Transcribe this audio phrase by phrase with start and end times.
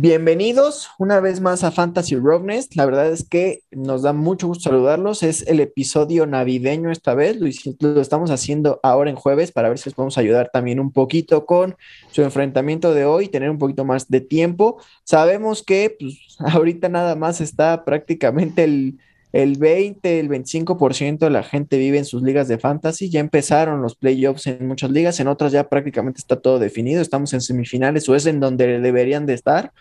[0.00, 2.76] Bienvenidos una vez más a Fantasy Roughness.
[2.76, 5.24] La verdad es que nos da mucho gusto saludarlos.
[5.24, 7.36] Es el episodio navideño esta vez.
[7.40, 11.46] Lo, estamos haciendo ahora en jueves para ver si les podemos ayudar también un poquito
[11.46, 11.74] con
[12.12, 14.80] su enfrentamiento de hoy, tener un poquito más de tiempo.
[15.02, 19.00] Sabemos que pues, ahorita nada más está prácticamente el,
[19.32, 23.10] el 20, el 25% de la gente vive en sus ligas de fantasy.
[23.10, 27.02] Ya empezaron los playoffs en muchas ligas, en otras ya prácticamente está todo definido.
[27.02, 29.72] Estamos en semifinales o es en donde deberían de estar.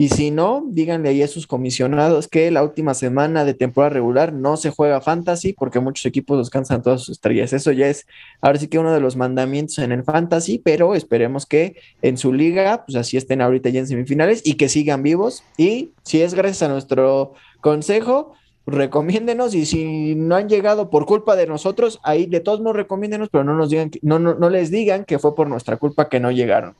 [0.00, 4.32] Y si no, díganle ahí a sus comisionados que la última semana de temporada regular
[4.32, 7.52] no se juega fantasy porque muchos equipos descansan todas sus estrellas.
[7.52, 8.06] Eso ya es
[8.40, 12.32] ahora sí que uno de los mandamientos en el fantasy, pero esperemos que en su
[12.32, 15.44] liga, pues así estén ahorita ya en semifinales y que sigan vivos.
[15.58, 18.32] Y si es gracias a nuestro consejo,
[18.64, 23.28] recomiéndenos y si no han llegado por culpa de nosotros, ahí de todos modos recomiéndenos,
[23.30, 26.20] pero no nos digan, no, no, no les digan que fue por nuestra culpa que
[26.20, 26.74] no llegaron.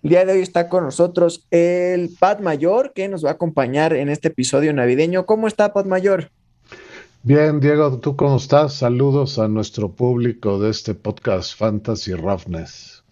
[0.00, 3.94] El día de hoy está con nosotros el Pat Mayor, que nos va a acompañar
[3.94, 5.26] en este episodio navideño.
[5.26, 6.30] ¿Cómo está, Pat Mayor?
[7.24, 8.74] Bien, Diego, ¿tú cómo estás?
[8.74, 13.02] Saludos a nuestro público de este podcast Fantasy Roughness.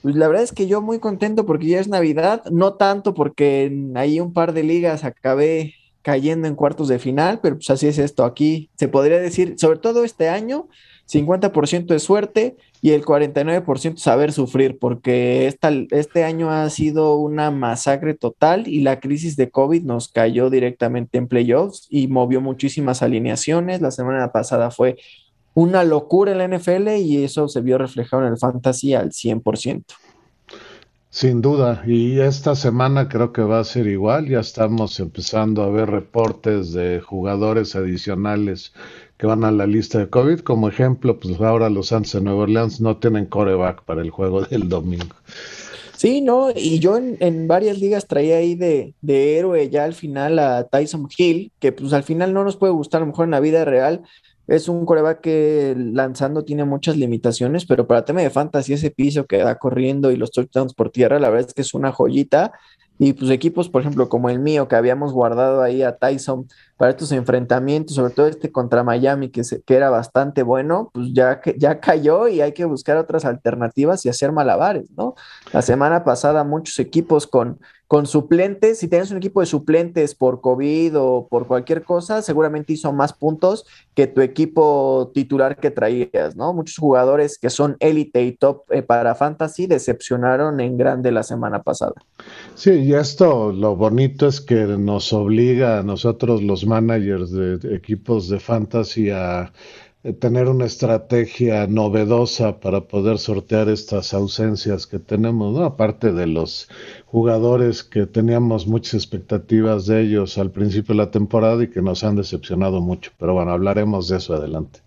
[0.00, 3.70] Pues la verdad es que yo muy contento porque ya es Navidad, no tanto porque
[3.94, 7.98] ahí un par de ligas acabé cayendo en cuartos de final, pero pues así es
[7.98, 8.70] esto aquí.
[8.76, 10.66] Se podría decir, sobre todo este año,
[11.10, 17.50] 50% de suerte y el 49% saber sufrir, porque esta, este año ha sido una
[17.50, 23.02] masacre total y la crisis de COVID nos cayó directamente en playoffs y movió muchísimas
[23.02, 23.80] alineaciones.
[23.80, 24.96] La semana pasada fue
[25.54, 29.84] una locura en la NFL y eso se vio reflejado en el fantasy al 100%.
[31.12, 35.68] Sin duda, y esta semana creo que va a ser igual, ya estamos empezando a
[35.68, 38.72] ver reportes de jugadores adicionales
[39.18, 40.38] que van a la lista de COVID.
[40.40, 44.42] Como ejemplo, pues ahora los Santos de Nueva Orleans no tienen coreback para el juego
[44.42, 45.16] del domingo.
[45.96, 50.38] Sí, no, y yo en, varias ligas traía ahí de, de, héroe ya al final
[50.38, 53.32] a Tyson Hill, que pues al final no nos puede gustar a lo mejor en
[53.32, 54.02] la vida real,
[54.50, 59.24] es un coreback que lanzando tiene muchas limitaciones, pero para tema de fantasy, ese piso
[59.24, 62.52] que da corriendo y los touchdowns por tierra, la verdad es que es una joyita.
[62.98, 66.90] Y pues equipos, por ejemplo, como el mío, que habíamos guardado ahí a Tyson para
[66.90, 71.40] estos enfrentamientos, sobre todo este contra Miami, que, se, que era bastante bueno, pues ya,
[71.56, 75.14] ya cayó y hay que buscar otras alternativas y hacer malabares, ¿no?
[75.52, 77.60] La semana pasada muchos equipos con
[77.90, 82.72] con suplentes, si tienes un equipo de suplentes por COVID o por cualquier cosa, seguramente
[82.72, 86.52] hizo más puntos que tu equipo titular que traías, ¿no?
[86.54, 91.64] Muchos jugadores que son élite y top eh, para fantasy decepcionaron en grande la semana
[91.64, 91.94] pasada.
[92.54, 98.28] Sí, y esto lo bonito es que nos obliga a nosotros los managers de equipos
[98.28, 99.52] de fantasy a
[100.18, 105.64] tener una estrategia novedosa para poder sortear estas ausencias que tenemos, ¿no?
[105.64, 106.68] Aparte de los
[107.04, 112.02] jugadores que teníamos muchas expectativas de ellos al principio de la temporada y que nos
[112.02, 113.10] han decepcionado mucho.
[113.18, 114.80] Pero bueno, hablaremos de eso adelante.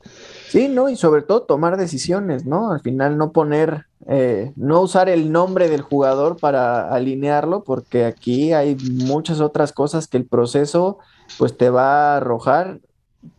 [0.49, 0.89] Sí, ¿no?
[0.89, 2.71] Y sobre todo tomar decisiones, ¿no?
[2.71, 8.51] Al final no poner, eh, no usar el nombre del jugador para alinearlo, porque aquí
[8.51, 10.97] hay muchas otras cosas que el proceso
[11.37, 12.79] pues te va a arrojar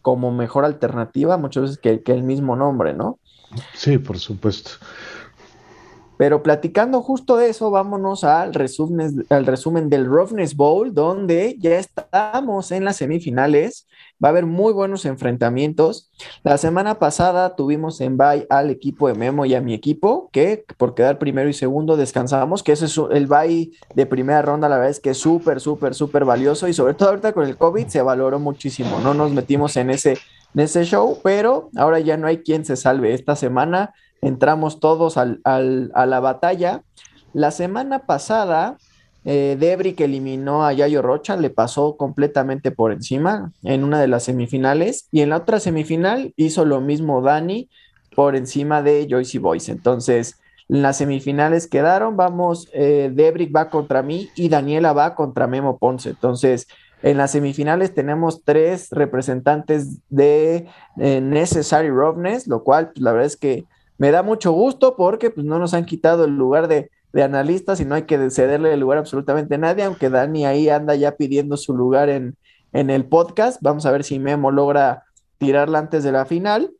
[0.02, 3.18] como mejor alternativa muchas veces que, que el mismo nombre, ¿no?
[3.74, 4.70] Sí, por supuesto.
[6.16, 12.84] Pero platicando justo de eso, vámonos al resumen, del Roughness Bowl, donde ya estamos en
[12.84, 13.86] las semifinales.
[14.22, 16.10] Va a haber muy buenos enfrentamientos.
[16.44, 20.64] La semana pasada tuvimos en bye al equipo de Memo y a mi equipo, que
[20.76, 24.76] por quedar primero y segundo descansamos, que ese es el bye de primera ronda, la
[24.76, 27.88] verdad es que es súper, súper, súper valioso y sobre todo ahorita con el COVID
[27.88, 29.00] se valoró muchísimo.
[29.00, 30.12] No nos metimos en ese,
[30.54, 33.14] en ese show, pero ahora ya no hay quien se salve.
[33.14, 36.82] Esta semana entramos todos al, a la batalla.
[37.32, 38.78] La semana pasada,
[39.24, 44.24] eh, Debri eliminó a Yayo Rocha le pasó completamente por encima en una de las
[44.24, 47.70] semifinales y en la otra semifinal hizo lo mismo Dani
[48.14, 49.72] por encima de Joyce Boyce.
[49.72, 50.38] Entonces,
[50.68, 55.78] en las semifinales quedaron, vamos, eh, Debrick va contra mí y Daniela va contra Memo
[55.78, 56.10] Ponce.
[56.10, 56.66] Entonces,
[57.02, 60.68] en las semifinales tenemos tres representantes de
[60.98, 63.64] eh, Necessary Roughness, lo cual, pues, la verdad es que
[63.98, 67.80] me da mucho gusto porque pues, no nos han quitado el lugar de, de analistas
[67.80, 71.16] y no hay que cederle el lugar a absolutamente nadie, aunque Dani ahí anda ya
[71.16, 72.36] pidiendo su lugar en,
[72.72, 73.58] en el podcast.
[73.62, 75.04] Vamos a ver si Memo logra
[75.38, 76.72] tirarla antes de la final.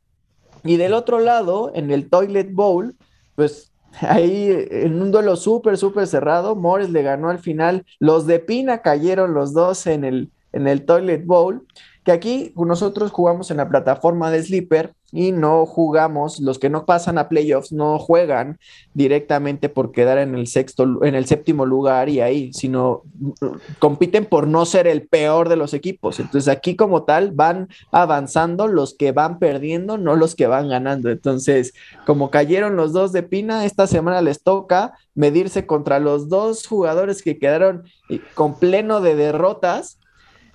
[0.65, 2.97] Y del otro lado, en el Toilet Bowl,
[3.37, 7.85] pues ahí en un duelo súper, súper cerrado, Morris le ganó al final.
[8.01, 11.67] Los de Pina cayeron los dos en el, en el Toilet Bowl.
[12.05, 16.87] Que aquí nosotros jugamos en la plataforma de Sleeper y no jugamos, los que no
[16.87, 18.59] pasan a playoffs no juegan
[18.95, 23.31] directamente por quedar en el sexto, en el séptimo lugar y ahí, sino mm,
[23.79, 26.19] compiten por no ser el peor de los equipos.
[26.19, 31.11] Entonces aquí como tal van avanzando los que van perdiendo, no los que van ganando.
[31.11, 31.75] Entonces,
[32.07, 37.23] como cayeron los dos de Pina, esta semana les toca medirse contra los dos jugadores
[37.23, 39.99] que quedaron eh, con pleno de derrotas.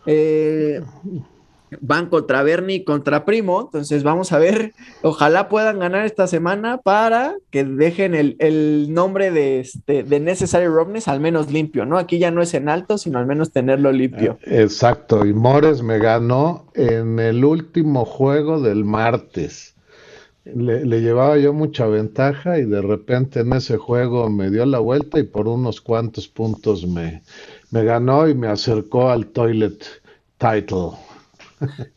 [0.05, 0.81] Eh,
[1.81, 7.35] van contra Bernie contra Primo, entonces vamos a ver, ojalá puedan ganar esta semana para
[7.51, 11.97] que dejen el, nombre de, este, de Necessary Roughness al menos limpio, ¿no?
[11.97, 14.37] Aquí ya no es en alto, sino al menos tenerlo limpio.
[14.43, 19.75] Eh, exacto, y Mores me ganó en el último juego del martes.
[20.45, 24.79] Le, le, llevaba yo mucha ventaja y de repente en ese juego me dio la
[24.79, 27.21] vuelta y por unos cuantos puntos me,
[27.69, 29.83] me ganó y me acercó al toilet
[30.39, 30.91] title.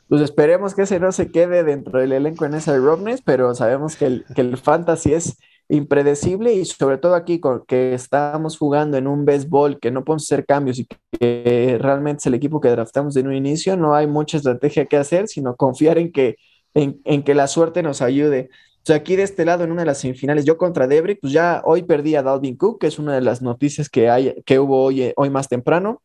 [0.08, 3.96] Pues esperemos que ese no se quede dentro del elenco en ese Robnes, pero sabemos
[3.96, 5.38] que el, que el fantasy es
[5.68, 10.24] impredecible y sobre todo aquí con que estamos jugando en un béisbol que no podemos
[10.24, 14.06] hacer cambios y que realmente es el equipo que draftamos de un inicio, no hay
[14.06, 16.36] mucha estrategia que hacer, sino confiar en que,
[16.74, 18.50] en, que la suerte nos ayude.
[18.82, 21.32] O sea, aquí de este lado, en una de las semifinales, yo contra Debrick, pues
[21.32, 24.58] ya hoy perdí a Dalvin Cook, que es una de las noticias que, hay, que
[24.58, 26.02] hubo hoy, hoy más temprano.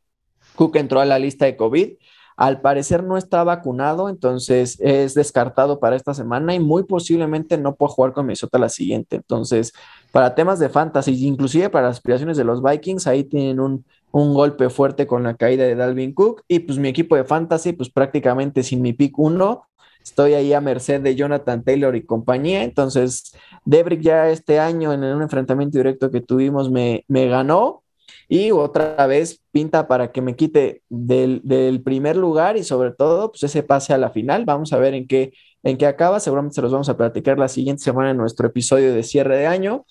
[0.56, 1.94] Cook entró a la lista de COVID
[2.37, 7.75] al parecer no está vacunado, entonces es descartado para esta semana y muy posiblemente no
[7.75, 9.15] pueda jugar con Minnesota la siguiente.
[9.15, 9.73] Entonces,
[10.11, 14.69] para temas de fantasy, inclusive para las aspiraciones de los Vikings, ahí tienen un, golpe
[14.69, 18.63] fuerte con la caída de Dalvin Cook y pues mi equipo de fantasy, pues prácticamente
[18.63, 19.63] sin mi pick 1,
[20.03, 22.63] estoy ahí a merced de Jonathan Taylor y compañía.
[22.63, 23.35] Entonces,
[23.65, 27.83] Debrick ya este año en un enfrentamiento directo que tuvimos me, me ganó
[28.29, 33.44] y otra vez pinta para que me quite del, primer lugar y sobre todo pues
[33.44, 34.45] ese pase a la final.
[34.45, 35.33] Vamos a ver en qué,
[35.63, 36.19] en qué acaba.
[36.19, 39.47] Seguramente se los vamos a platicar la siguiente semana en nuestro episodio de cierre de
[39.47, 39.85] año.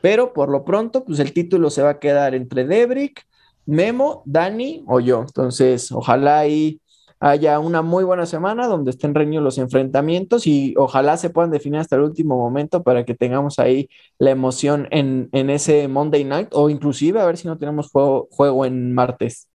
[0.00, 3.26] Pero por lo pronto, pues el título se va a quedar entre Debrick,
[3.66, 5.20] Memo, Dani o yo.
[5.20, 6.80] Entonces, ojalá ahí
[7.22, 11.78] haya una muy buena semana donde estén reñidos los enfrentamientos y ojalá se puedan definir
[11.78, 13.88] hasta el último momento para que tengamos ahí
[14.18, 18.66] la emoción en, ese Monday night o inclusive a ver si no tenemos juego, juego
[18.66, 19.48] en martes.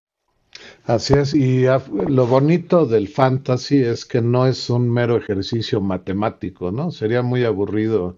[0.86, 1.66] Así es, y
[2.08, 6.90] lo bonito del fantasy es que no es un mero ejercicio matemático, ¿no?
[6.92, 8.18] Sería muy aburrido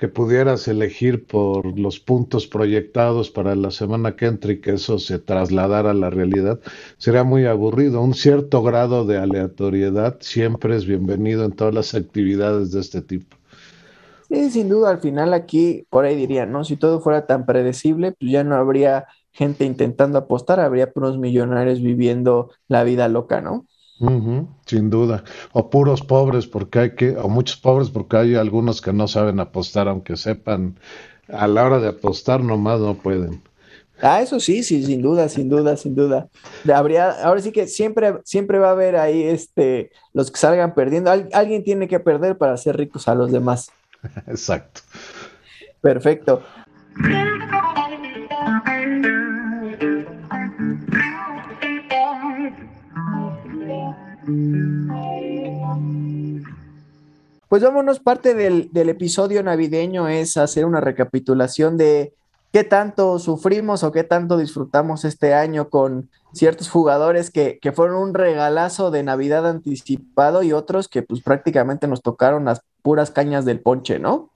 [0.00, 4.98] que pudieras elegir por los puntos proyectados para la semana que entra y que eso
[4.98, 6.58] se trasladara a la realidad,
[6.96, 8.00] sería muy aburrido.
[8.00, 13.36] Un cierto grado de aleatoriedad siempre es bienvenido en todas las actividades de este tipo.
[14.30, 16.64] Sí, sin duda, al final aquí, por ahí diría, ¿no?
[16.64, 21.82] Si todo fuera tan predecible, pues ya no habría gente intentando apostar, habría puros millonarios
[21.82, 23.66] viviendo la vida loca, ¿no?
[24.66, 25.24] Sin duda.
[25.52, 29.40] O puros pobres, porque hay que, o muchos pobres, porque hay algunos que no saben
[29.40, 30.78] apostar, aunque sepan,
[31.28, 33.42] a la hora de apostar nomás no pueden.
[34.02, 36.28] Ah, eso sí, sí, sin duda, sin duda, sin duda.
[36.72, 41.10] Habría, ahora sí que siempre, siempre va a haber ahí este, los que salgan perdiendo.
[41.10, 43.70] alguien tiene que perder para ser ricos a los demás.
[44.26, 44.80] Exacto.
[45.82, 46.42] Perfecto.
[57.48, 62.14] Pues vámonos, parte del, episodio navideño es hacer una recapitulación de
[62.52, 67.96] qué tanto sufrimos o qué tanto disfrutamos este año con ciertos jugadores que, que, fueron
[67.96, 73.44] un regalazo de Navidad anticipado y otros que pues prácticamente nos tocaron las puras cañas
[73.44, 74.30] del ponche, ¿no?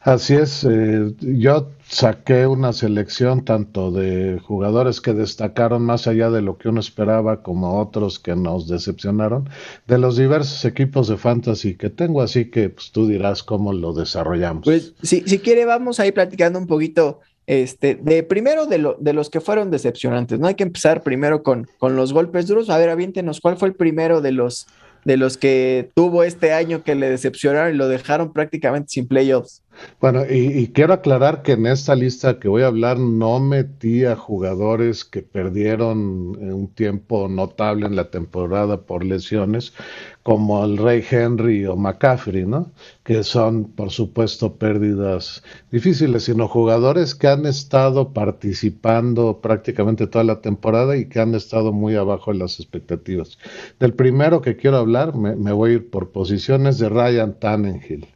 [0.00, 6.40] Así es, eh, yo saqué una selección tanto de jugadores que destacaron más allá de
[6.40, 9.50] lo que uno esperaba como otros que nos decepcionaron,
[9.88, 13.92] de los diversos equipos de fantasy que tengo, así que pues, tú dirás cómo lo
[13.92, 14.64] desarrollamos.
[14.64, 18.96] Pues si, si quiere vamos a ir platicando un poquito este, de primero de, lo,
[19.00, 20.46] de los que fueron decepcionantes, ¿no?
[20.46, 22.70] Hay que empezar primero con, con los golpes duros.
[22.70, 24.68] A ver, aviéntenos, ¿cuál fue el primero de los,
[25.04, 29.64] de los que tuvo este año que le decepcionaron y lo dejaron prácticamente sin playoffs?
[30.00, 34.16] Bueno, y, quiero aclarar que en esta lista que voy a hablar no metí a
[34.16, 39.74] jugadores que perdieron un tiempo notable en la temporada por lesiones,
[40.22, 42.72] como el Rey Henry o McCaffrey, ¿no?
[43.04, 50.40] Que son, por supuesto, pérdidas difíciles, sino jugadores que han estado participando prácticamente toda la
[50.40, 53.38] temporada y que han estado muy abajo de las expectativas.
[53.78, 58.06] Del primero que quiero hablar, me, me voy a ir por posiciones de Ryan Tannenhill.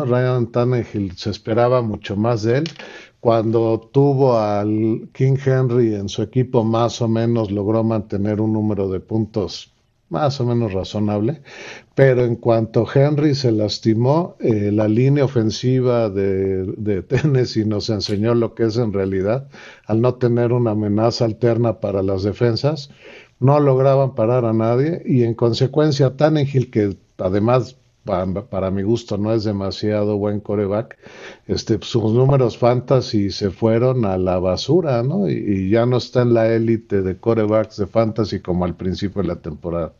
[0.00, 2.64] Ryan Tannehill se esperaba mucho más de él.
[3.20, 8.88] Cuando tuvo al King Henry en su equipo, más o menos logró mantener un número
[8.88, 9.72] de puntos
[10.08, 11.40] más o menos razonable,
[11.94, 18.34] pero en cuanto Henry se lastimó, eh, la línea ofensiva de, de, Tennessee nos enseñó
[18.34, 19.48] lo que es en realidad,
[19.86, 22.90] al no tener una amenaza alterna para las defensas,
[23.40, 25.02] no lograban parar a nadie.
[25.04, 30.98] Y en consecuencia Tannehill, que además para, mi gusto no es demasiado buen coreback,
[31.46, 35.28] este, sus números fantasy se fueron a la basura, ¿no?
[35.28, 39.28] Y, ya no está en la élite de corebacks de fantasy como al principio de
[39.28, 39.92] la temporada.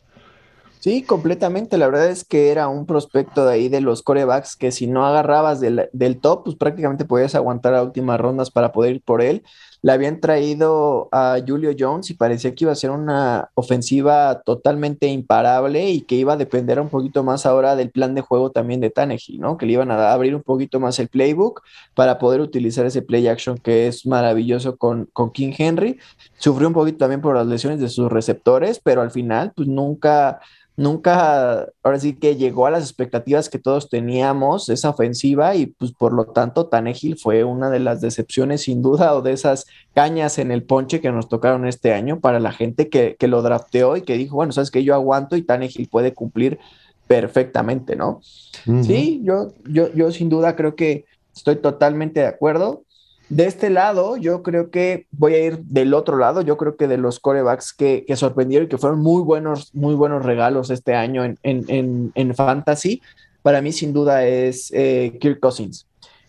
[0.79, 1.77] Sí, completamente.
[1.77, 5.05] La verdad es que era un prospecto de ahí de los corebacks que si no
[5.05, 9.43] agarrabas del, top, pues prácticamente podías aguantar a últimas rondas para poder ir por él.
[9.83, 15.07] Le habían traído a Julio Jones y parecía que iba a ser una ofensiva totalmente
[15.07, 18.79] imparable y que iba a depender un poquito más ahora del plan de juego también
[18.79, 19.57] de Tannehill, ¿no?
[19.57, 21.63] Que le iban a abrir un poquito más el playbook
[21.93, 25.99] para poder utilizar ese play action que es maravilloso con, con King Henry.
[26.37, 30.39] Sufrió un poquito también por las lesiones de sus receptores, pero al final, pues nunca
[30.75, 35.91] nunca, ahora sí que llegó a las expectativas que todos teníamos esa ofensiva y pues
[35.91, 40.39] por lo tanto Tanegil fue una de las decepciones sin duda o de esas cañas
[40.39, 44.01] en el ponche que nos tocaron este año para la gente que, lo drafteó y
[44.01, 46.59] que dijo, bueno, sabes que yo aguanto y Tanegil puede cumplir
[47.07, 48.21] perfectamente, ¿no?
[48.21, 52.83] Sí, yo, yo, yo sin duda creo que estoy totalmente de acuerdo.
[53.29, 56.41] De este lado, yo creo que voy a ir del otro lado.
[56.41, 60.23] Yo creo que de los corebacks que, sorprendieron y que fueron muy buenos, muy buenos
[60.23, 63.01] regalos este año en, Fantasy,
[63.41, 65.87] para mí sin duda es eh, Kirk Cousins.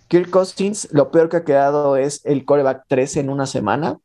[0.08, 3.98] Kirk Cousins, lo peor que ha quedado es el coreback 3 en una semana.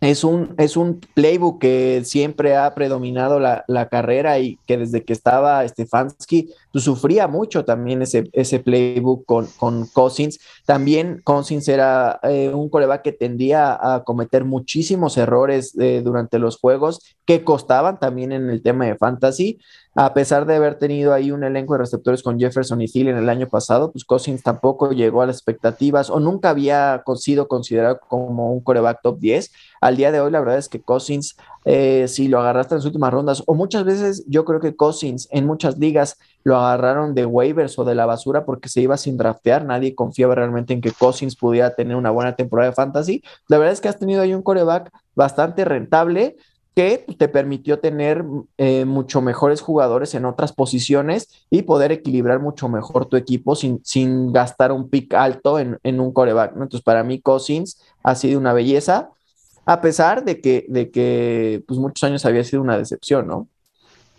[0.00, 5.12] Es un, es un playbook que siempre ha predominado la, carrera y que desde que
[5.12, 6.50] estaba Stefanski
[6.80, 10.40] sufría mucho también ese, ese playbook con, con Cousins.
[10.66, 16.58] También Cousins era eh, un coreback que tendía a cometer muchísimos errores eh, durante los
[16.58, 19.58] juegos que costaban también en el tema de fantasy
[19.96, 23.28] a pesar de haber tenido ahí un elenco de receptores con Jefferson y Thielen el
[23.28, 28.52] año pasado, pues Cousins tampoco llegó a las expectativas o nunca había sido considerado como
[28.52, 29.52] un coreback top 10.
[29.80, 32.86] Al día de hoy, la verdad es que Cousins, eh, si lo agarraste en las
[32.86, 37.24] últimas rondas, o muchas veces yo creo que Cousins en muchas ligas lo agarraron de
[37.26, 40.92] waivers o de la basura porque se iba sin draftear, nadie confiaba realmente en que
[40.92, 43.22] Cousins pudiera tener una buena temporada de fantasy.
[43.48, 46.36] La verdad es que has tenido ahí un coreback bastante rentable
[46.74, 48.24] que te permitió tener
[48.58, 53.80] eh, mucho mejores jugadores en otras posiciones y poder equilibrar mucho mejor tu equipo sin,
[53.84, 56.52] sin gastar un pick alto en, un coreback.
[56.52, 59.10] Entonces, para mí, Cousins ha sido una belleza,
[59.66, 63.48] a pesar de que, de que pues, muchos años había sido una decepción, ¿no?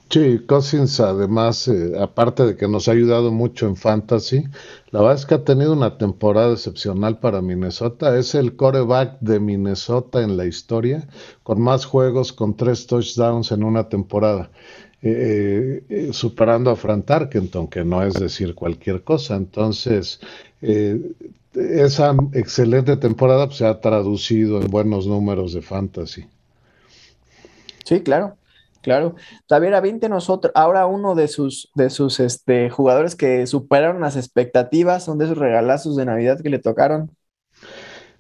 [0.09, 4.43] Sí, Cousins además, eh, aparte de que nos ha ayudado mucho en fantasy,
[4.91, 8.15] la verdad es que ha tenido una temporada excepcional para Minnesota.
[8.17, 11.07] Es el coreback de Minnesota en la historia,
[11.43, 14.51] con más juegos, con tres touchdowns en una temporada,
[15.05, 19.35] eh, eh, superando a Fran Tarkenton, que no es decir cualquier cosa.
[19.35, 20.19] Entonces,
[21.53, 26.25] esa excelente temporada pues, se ha traducido en buenos números de fantasy.
[27.83, 28.35] Sí, claro.
[28.81, 29.15] Claro.
[29.47, 30.51] Tavera, vinte nosotros.
[30.55, 35.39] Ahora uno de sus, de sus este, jugadores que superaron las expectativas, son de esos
[35.39, 37.09] regalazos de Navidad que le tocaron.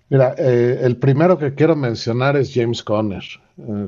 [0.07, 3.23] Mira, eh, el primero que quiero mencionar es James Conner,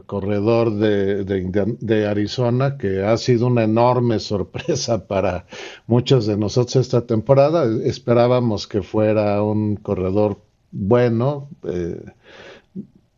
[0.08, 5.46] corredor de, de, Arizona, que ha sido una enorme sorpresa para
[5.86, 7.66] muchos de nosotros esta temporada.
[7.84, 11.50] Esperábamos que fuera un corredor bueno.
[11.64, 12.04] Eh,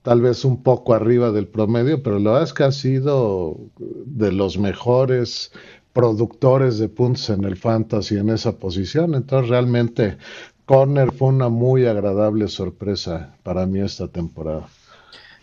[0.01, 4.31] tal vez un poco arriba del promedio, pero la verdad es que ha sido de
[4.31, 5.51] los mejores
[5.93, 9.15] productores de puntos en el fantasy en esa posición.
[9.15, 10.17] Entonces realmente
[10.69, 14.67] Corner fue una muy agradable sorpresa para mí esta temporada.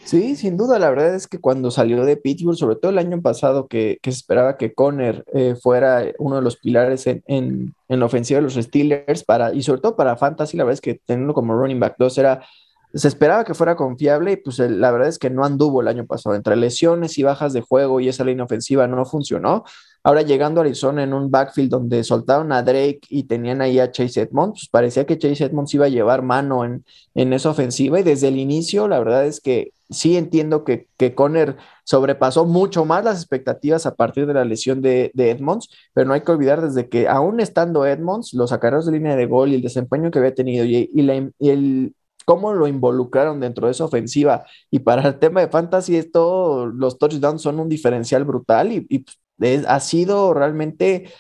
[0.04, 3.20] Sí, sin duda, la verdad es que cuando salió de Pittsburgh, sobre todo el año
[3.20, 7.98] pasado, que, se esperaba que Conner eh, fuera uno de los pilares en, en, en,
[7.98, 10.94] la ofensiva de los Steelers, para, y sobre todo para Fantasy, la verdad es que
[10.94, 12.42] tenerlo como running back 2 era
[12.96, 16.06] se esperaba que fuera confiable y pues la verdad es que no anduvo el año
[16.06, 16.34] pasado.
[16.34, 19.64] Entre lesiones y bajas de juego y esa línea ofensiva no funcionó.
[20.06, 23.90] Ahora llegando a Arizona en un backfield donde soltaron a Drake y tenían ahí a
[23.90, 26.84] Chase Edmonds, pues parecía que Chase Edmonds iba a llevar mano en,
[27.16, 31.16] en esa ofensiva y desde el inicio la verdad es que sí entiendo que, que
[31.16, 36.06] Conner sobrepasó mucho más las expectativas a partir de la lesión de, de, Edmonds, pero
[36.06, 39.48] no hay que olvidar desde que aún estando Edmonds, los acarreos de línea de gol
[39.50, 41.94] y el desempeño que había tenido y, y el
[42.24, 44.44] cómo lo involucraron dentro de esa ofensiva.
[44.70, 49.06] Y para el tema de fantasy, esto, los touchdowns son un diferencial brutal y,
[49.66, 51.12] ha sido realmente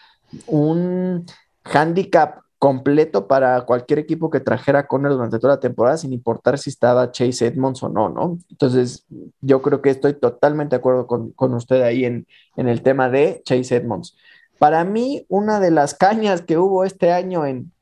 [0.46, 1.26] un
[1.64, 6.58] handicap completo para cualquier equipo que trajera a Conner durante toda la temporada, sin importar
[6.58, 8.38] si estaba Chase Edmonds o no, ¿no?
[8.50, 9.04] Entonces,
[9.40, 13.76] yo creo que estoy totalmente de acuerdo con, usted ahí en, el tema de Chase
[13.76, 14.16] Edmonds.
[14.58, 17.72] Para mí, una de las cañas que hubo este año en,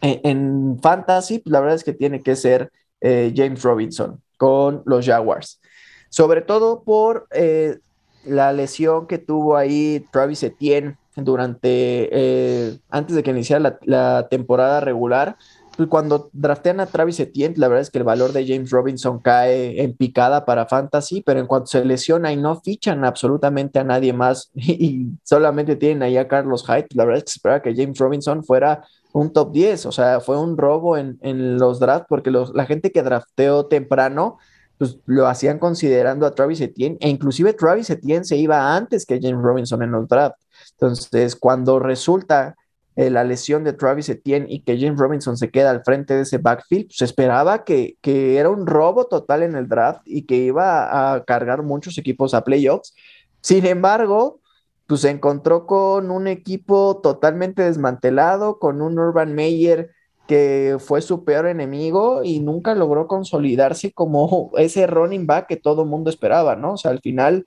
[0.00, 5.04] en, Fantasy, pues, la verdad es que tiene que ser eh, James Robinson con los
[5.04, 5.60] Jaguars.
[6.08, 7.78] Sobre todo por eh,
[8.26, 14.80] la lesión que tuvo ahí Travis Etienne durante, eh, antes de que iniciara la, temporada
[14.80, 15.36] regular,
[15.76, 19.18] pues, cuando draftean a Travis Etienne, la verdad es que el valor de James Robinson
[19.18, 23.84] cae en picada para Fantasy, pero en cuanto se lesiona y no fichan absolutamente a
[23.84, 27.74] nadie más y, solamente tienen ahí a Carlos Hyde, la verdad es que esperaba que
[27.74, 31.18] James Robinson fuera un top 10, o sea, fue un robo en,
[31.58, 34.38] los drafts porque la gente que drafteó temprano,
[34.78, 39.20] pues lo hacían considerando a Travis Etienne, e inclusive Travis Etienne se iba antes que
[39.20, 40.44] James Robinson en los drafts.
[40.72, 42.56] Entonces, cuando resulta
[42.96, 46.22] eh, la lesión de Travis Etienne y que James Robinson se queda al frente de
[46.22, 50.36] ese backfield, se esperaba que, que, era un robo total en el draft y que
[50.36, 52.94] iba a cargar muchos equipos a playoffs.
[53.40, 54.40] Sin embargo,
[54.86, 59.93] pues se encontró con un equipo totalmente desmantelado, con un Urban Meyer
[60.26, 65.84] que fue su peor enemigo y nunca logró consolidarse como ese running back que todo
[65.84, 66.72] mundo esperaba, ¿no?
[66.72, 67.44] O sea, al final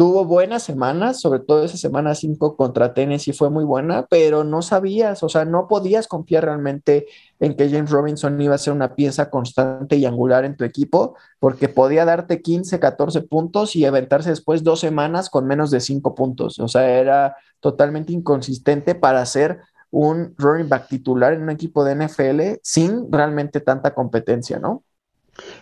[0.00, 4.62] tuvo buenas semanas, sobre todo esa semana 5 contra Tennessee fue muy buena, pero no
[4.62, 7.06] sabías, o sea, no podías confiar realmente
[7.38, 11.16] en que James Robinson iba a ser una pieza constante y angular en tu equipo,
[11.38, 16.14] porque podía darte 15, 14 puntos y aventarse después dos semanas con menos de 5
[16.14, 19.60] puntos, o sea, era totalmente inconsistente para ser
[19.90, 24.84] un running back titular en un equipo de NFL sin realmente tanta competencia, ¿no?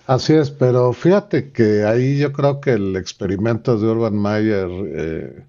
[0.06, 5.46] Así es, pero fíjate que ahí yo creo que el experimento de Urban Mayer eh,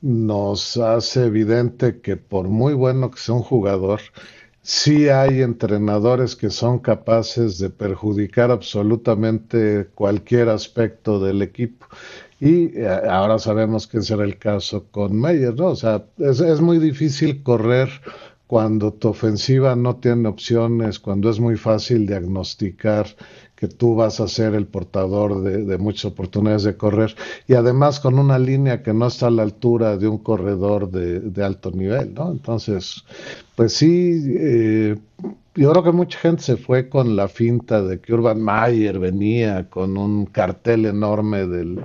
[0.00, 4.00] nos hace evidente que por muy bueno que sea un jugador,
[4.62, 11.86] sí hay entrenadores que son capaces de perjudicar absolutamente cualquier aspecto del equipo.
[12.40, 15.68] Y eh, ahora sabemos que ese era el caso con Mayer, ¿no?
[15.68, 17.88] O sea, es, es muy difícil correr
[18.48, 23.06] cuando tu ofensiva no tiene opciones, cuando es muy fácil diagnosticar
[23.54, 27.14] que tú vas a ser el portador de, muchas oportunidades de correr
[27.48, 31.44] y además con una línea que no está a la altura de un corredor de,
[31.44, 32.30] alto nivel, ¿no?
[32.30, 33.04] Entonces,
[33.56, 34.96] pues sí, eh,
[35.58, 39.68] yo creo que mucha gente se fue con la finta de que Urban Mayer venía
[39.68, 41.84] con un cartel enorme del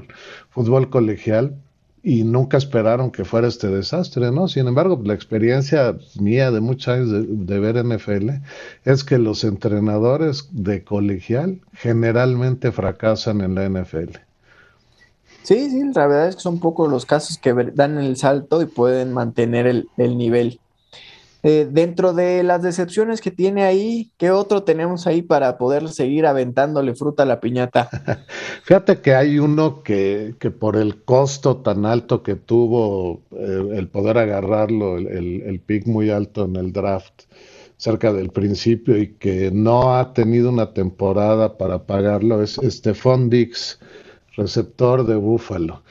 [0.49, 1.57] fútbol colegial,
[2.05, 4.49] y nunca esperaron que fuera este desastre, ¿no?
[4.49, 8.29] Sin embargo, la experiencia mía de muchos años de, ver NFL
[8.83, 14.17] es que los entrenadores de colegial generalmente fracasan en la NFL.
[15.43, 18.65] Sí, sí, la verdad es que son pocos los casos que dan el salto y
[18.65, 20.59] pueden mantener el, el nivel.
[21.45, 26.25] Eh, dentro de las decepciones que tiene ahí, ¿qué otro tenemos ahí para poder seguir
[26.25, 27.89] aventándole fruta a la piñata?
[28.63, 33.89] Fíjate que hay uno que, que por el costo tan alto que tuvo eh, el
[33.89, 37.23] poder agarrarlo, el, el, pick muy alto en el draft
[37.75, 43.79] cerca del principio y que no ha tenido una temporada para pagarlo, es Stephon Dix,
[44.37, 45.83] receptor de Búfalo.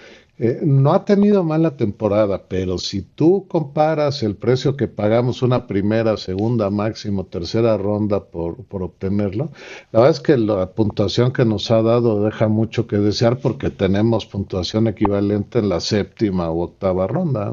[0.44, 5.68] Eh, no ha tenido mala temporada, pero si tú comparas el precio que pagamos una
[5.68, 9.52] primera, segunda, máximo, tercera ronda por, por obtenerlo,
[9.92, 13.70] la verdad es que la puntuación que nos ha dado deja mucho que desear porque
[13.70, 17.52] tenemos puntuación equivalente en la séptima u octava ronda.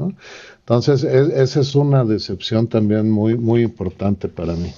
[0.58, 4.72] Entonces, esa es una decepción también muy, muy importante para mí.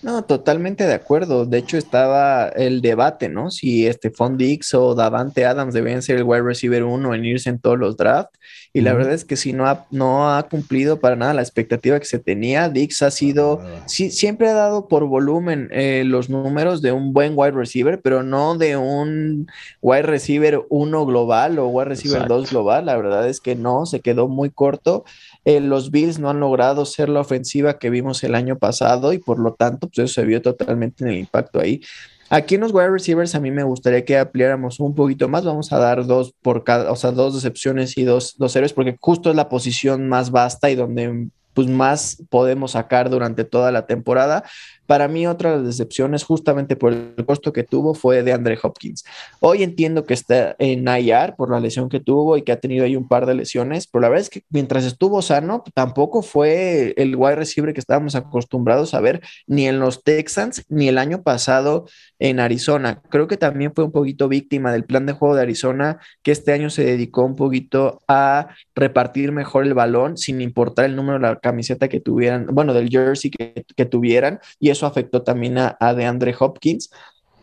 [0.00, 1.44] No, totalmente de acuerdo.
[1.44, 3.50] De hecho, estaba el debate, ¿no?
[3.50, 7.58] Si Stephon Dix o Davante Adams deben ser el wide receiver uno en irse en
[7.58, 8.38] todos los drafts.
[8.72, 11.98] Y la verdad es que sí, no ha, no ha cumplido para nada la expectativa
[11.98, 12.68] que se tenía.
[12.68, 17.32] Dix ha sido, sí, siempre ha dado por volumen eh, los números de un buen
[17.34, 19.48] wide receiver, pero no de un
[19.80, 22.86] wide receiver uno global o wide receiver dos global.
[22.86, 25.04] La verdad es que no, se quedó muy corto.
[25.48, 29.18] Eh, los Bills no han logrado ser la ofensiva que vimos el año pasado y
[29.18, 31.80] por lo tanto, pues eso se vio totalmente en el impacto ahí.
[32.28, 35.46] Aquí en los wide receivers a mí me gustaría que ampliáramos un poquito más.
[35.46, 38.98] Vamos a dar dos por cada, o sea, dos decepciones y dos, dos héroes, porque
[39.00, 43.86] justo es la posición más vasta y donde pues más podemos sacar durante toda la
[43.86, 44.44] temporada.
[44.88, 48.58] Para mí, otra de las decepciones, justamente por el costo que tuvo, fue de Andre
[48.62, 49.04] Hopkins.
[49.38, 52.86] Hoy entiendo que está en IR por la lesión que tuvo y que ha tenido
[52.86, 56.94] ahí un par de lesiones, pero la verdad es que mientras estuvo sano, tampoco fue
[56.96, 61.22] el wide receiver que estábamos acostumbrados a ver ni en los Texans ni el año
[61.22, 61.84] pasado
[62.18, 63.02] en Arizona.
[63.10, 66.52] Creo que también fue un poquito víctima del plan de juego de Arizona, que este
[66.52, 71.38] año se dedicó un poquito a repartir mejor el balón sin importar el número de
[71.40, 76.34] camiseta que tuvieran, bueno, del jersey que, tuvieran, y eso afectó también a, a DeAndre
[76.38, 76.90] Hopkins.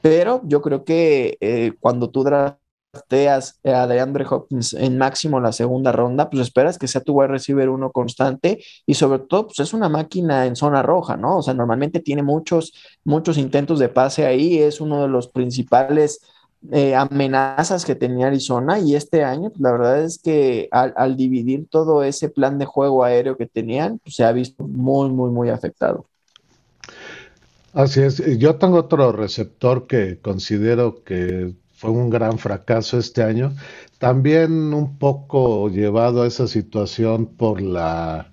[0.01, 5.91] Pero yo creo que eh, cuando tú drafteas a DeAndre Hopkins en máximo la segunda
[5.91, 9.73] ronda, pues esperas que sea tu wide receiver uno constante y sobre todo, pues es
[9.73, 11.37] una máquina en zona roja, ¿no?
[11.37, 16.19] O sea, normalmente tiene muchos, muchos intentos de pase ahí, es uno de los principales
[16.71, 21.67] eh, amenazas que tenía Arizona y este año, pues, la verdad es que al, dividir
[21.69, 25.49] todo ese plan de juego aéreo que tenían, pues, se ha visto muy, muy, muy
[25.49, 26.05] afectado.
[27.75, 33.53] Así es, yo tengo otro receptor que considero que fue un gran fracaso este año,
[33.99, 38.31] también un poco llevado a esa situación por la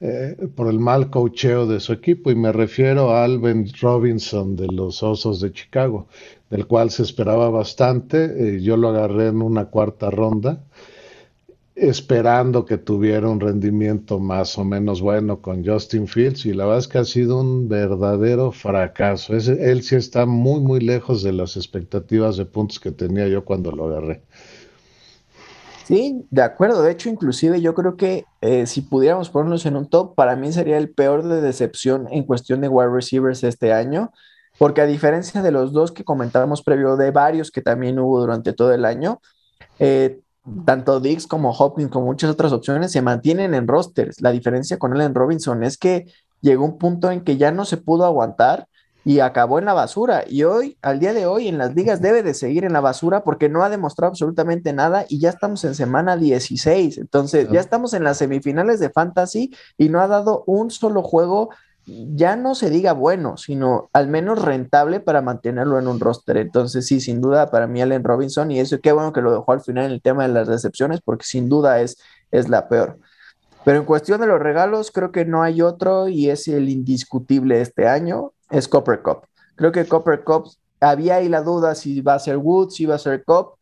[0.00, 4.68] eh, por el mal cocheo de su equipo y me refiero a Alvin Robinson de
[4.68, 6.06] los Osos de Chicago
[6.50, 8.56] del cual se esperaba bastante.
[8.56, 10.64] Eh, yo lo agarré en una cuarta ronda,
[11.78, 16.80] esperando que tuviera un rendimiento más o menos bueno con Justin Fields, y la verdad
[16.80, 19.34] es que ha sido un verdadero fracaso.
[19.34, 23.70] él sí está muy, muy lejos de las expectativas de puntos que tenía yo cuando
[23.70, 24.22] lo agarré.
[25.86, 26.82] Sí, de acuerdo.
[26.82, 30.52] De hecho, inclusive yo creo que eh, si pudiéramos ponernos en un top, para mí
[30.52, 34.10] sería el peor de decepción en cuestión de wide receivers este año
[34.58, 38.52] porque a diferencia de los dos que comentábamos previo, de varios que también hubo durante
[38.52, 39.20] todo el año,
[39.78, 40.20] eh,
[40.64, 44.20] tanto Dix como Hopkins, como muchas otras opciones, se mantienen en rosters.
[44.20, 46.06] La diferencia con Allen Robinson es que
[46.40, 48.68] llegó un punto en que ya no se pudo aguantar
[49.04, 50.24] y acabó en la basura.
[50.28, 53.24] Y hoy, al día de hoy, en las ligas debe de seguir en la basura
[53.24, 56.98] porque no ha demostrado absolutamente nada y ya estamos en semana 16.
[56.98, 61.50] Entonces, ya estamos en las semifinales de Fantasy y no ha dado un solo juego
[62.14, 66.36] ya no se diga bueno, sino al menos rentable para mantenerlo en un roster.
[66.36, 69.52] Entonces, sí, sin duda para mí Allen Robinson, y eso qué bueno que lo dejó
[69.52, 71.98] al final en el tema de las recepciones, porque sin duda es,
[72.30, 72.98] es la peor.
[73.64, 77.60] Pero en cuestión de los regalos, creo que no hay otro y es el indiscutible
[77.60, 79.22] este año, es Copper Cup.
[79.56, 82.94] Creo que Copper Cup, había ahí la duda si va a ser Woods, si va
[82.94, 83.57] a ser Cup,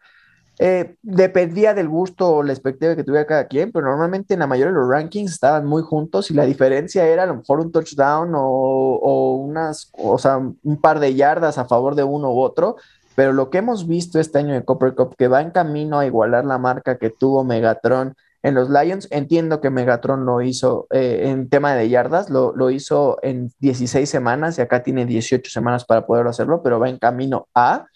[0.59, 4.47] eh, dependía del gusto o la expectativa que tuviera cada quien, pero normalmente en la
[4.47, 7.71] mayoría de los rankings estaban muy juntos y la diferencia era a lo mejor un
[7.71, 12.77] touchdown o, unas, o sea, un par de yardas a favor de uno u otro.
[13.15, 16.07] Pero lo que hemos visto este año de Copper Cup, que va en camino a
[16.07, 21.23] igualar la marca que tuvo Megatron en los Lions, entiendo que Megatron lo hizo eh,
[21.25, 25.85] en tema de yardas, lo, lo hizo en 16 semanas y acá tiene 18 semanas
[25.85, 27.87] para poder hacerlo, pero va en camino a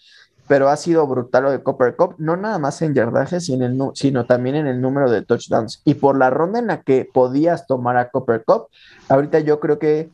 [0.51, 4.57] pero ha sido brutal lo de Copper Cup, no nada más en yardaje, sino, también
[4.57, 5.81] en el número de touchdowns.
[5.85, 8.67] Y por la ronda en la que podías tomar a Copper Cup,
[9.07, 10.09] ahorita yo creo que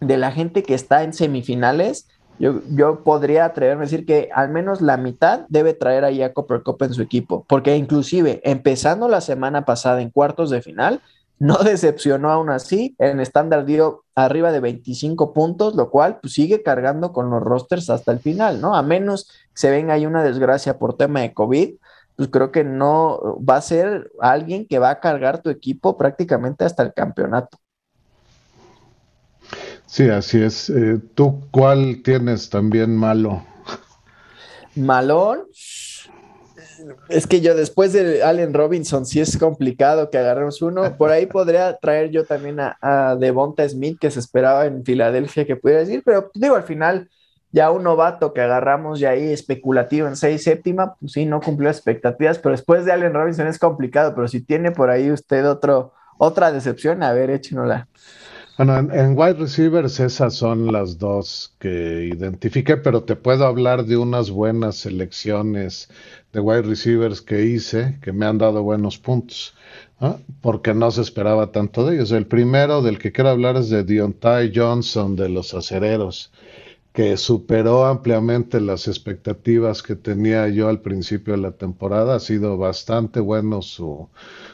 [0.00, 2.08] de la gente que está en semifinales,
[2.40, 6.32] yo, yo podría atreverme a decir que al menos la mitad debe traer ahí a
[6.32, 11.00] Copper Cup en su equipo, porque inclusive empezando la semana pasada en cuartos de final,
[11.40, 16.62] no decepcionó aún así, en estándar dio arriba de 25 puntos, lo cual pues, sigue
[16.62, 18.76] cargando con los rosters hasta el final, ¿no?
[18.76, 21.76] A menos que se venga ahí una desgracia por tema de COVID,
[22.14, 26.66] pues creo que no va a ser alguien que va a cargar tu equipo prácticamente
[26.66, 27.58] hasta el campeonato.
[29.86, 30.68] Sí, así es.
[30.68, 33.42] Eh, ¿Tú cuál tienes también malo?
[34.76, 35.46] Malón,
[37.08, 40.82] es que yo después de Allen Robinson, sí es complicado que agarremos uno.
[40.98, 45.56] Por ahí podría traer yo también a, Devonta Smith, que se esperaba en Filadelfia que
[45.56, 47.08] pudiera decir, pero digo, al final,
[47.52, 51.68] ya un novato que agarramos ya ahí especulativo en seis séptima, pues sí, no cumplió
[51.68, 55.92] expectativas, pero después de Allen Robinson es complicado, pero si tiene por ahí usted otro,
[56.18, 57.88] otra decepción, a ver, échenosla.
[58.62, 63.96] Bueno, en, wide receivers esas son las dos que identifiqué, pero te puedo hablar de
[63.96, 65.88] unas buenas selecciones
[66.32, 69.54] de wide receivers que hice, que me han dado buenos puntos,
[70.40, 72.12] porque no se esperaba tanto de ellos.
[72.12, 76.32] El primero del que quiero hablar es de Deontay Johnson de los acereros,
[76.92, 82.16] que superó ampliamente las expectativas que tenía yo al principio de la temporada.
[82.16, 84.08] Ha sido bastante bueno su,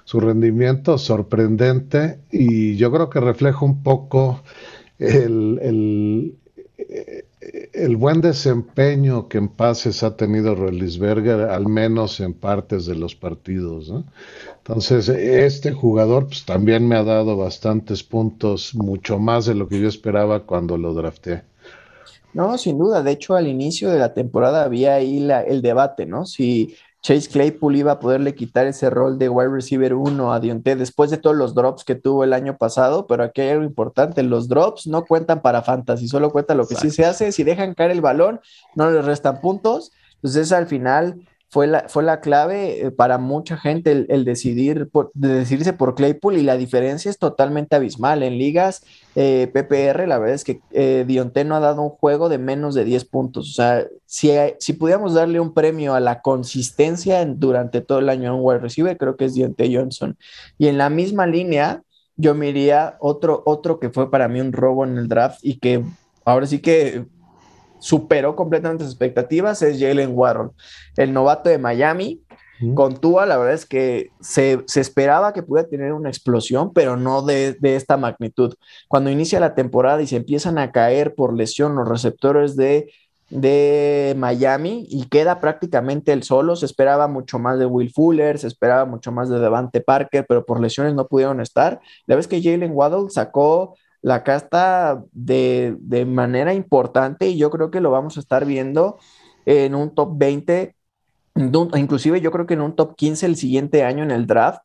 [0.04, 4.42] su rendimiento, sorprendente, y yo creo que refleja un poco
[4.98, 6.34] el, el
[7.72, 13.14] el buen desempeño que en pases ha tenido Rollisberger, al menos en partes de los
[13.14, 13.92] partidos.
[14.58, 19.80] Entonces, este jugador pues, también me ha dado bastantes puntos, mucho más de lo que
[19.80, 21.42] yo esperaba cuando lo drafté.
[22.32, 23.02] No, sin duda.
[23.02, 26.26] De hecho, al inicio de la temporada había ahí el debate, ¿no?
[26.26, 26.74] Si
[27.06, 31.08] Chase Claypool iba a poderle quitar ese rol de wide receiver 1 a Dionte después
[31.08, 34.48] de todos los drops que tuvo el año pasado, pero aquí hay algo importante, los
[34.48, 37.92] drops no cuentan para fantasy, solo cuenta lo que sí se hace, si dejan caer
[37.92, 38.40] el balón,
[38.74, 43.56] no les restan puntos, entonces al final fue la, fue la clave eh, para mucha
[43.56, 48.22] gente el, decidir decidirse por Claypool y la diferencia es totalmente abismal.
[48.22, 52.28] En ligas eh, PPR, la verdad es que eh, Dionte no ha dado un juego
[52.28, 53.50] de menos de 10 puntos.
[53.50, 58.30] O sea, si, si pudiéramos darle un premio a la consistencia durante todo el año
[58.30, 60.16] a un wide receiver, creo que es Dionte Johnson.
[60.58, 61.82] Y en la misma línea,
[62.16, 65.58] yo me iría otro, otro que fue para mí un robo en el draft y
[65.58, 65.84] que
[66.24, 67.06] ahora sí que
[67.78, 70.50] superó completamente sus expectativas es Jalen Warren,
[70.96, 72.22] el novato de Miami.
[72.74, 77.20] Con Tua, la verdad es que se, esperaba que pudiera tener una explosión, pero no
[77.20, 78.54] de, esta magnitud.
[78.88, 82.90] Cuando inicia la temporada y se empiezan a caer por lesión los receptores de,
[83.28, 88.46] de Miami y queda prácticamente el solo, se esperaba mucho más de Will Fuller, se
[88.46, 91.80] esperaba mucho más de Devante Parker, pero por lesiones no pudieron estar.
[92.06, 97.80] La vez que Jalen Waddle sacó la casta de, manera importante y yo creo que
[97.80, 98.98] lo vamos a estar viendo
[99.44, 100.74] en un top 20,
[101.74, 104.60] inclusive yo creo que en un top 15 el siguiente año en el draft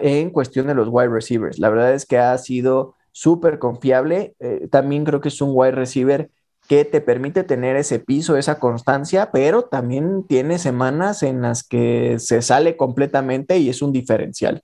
[0.00, 1.58] en cuestión de los wide receivers.
[1.58, 4.34] La verdad es que ha sido súper confiable.
[4.40, 6.30] Eh, también creo que es un wide receiver
[6.68, 12.18] que te permite tener ese piso, esa constancia, pero también tiene semanas en las que
[12.18, 14.62] se sale completamente y es un diferencial.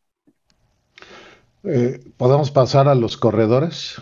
[1.66, 3.96] Eh, ¿Podemos pasar a los corredores?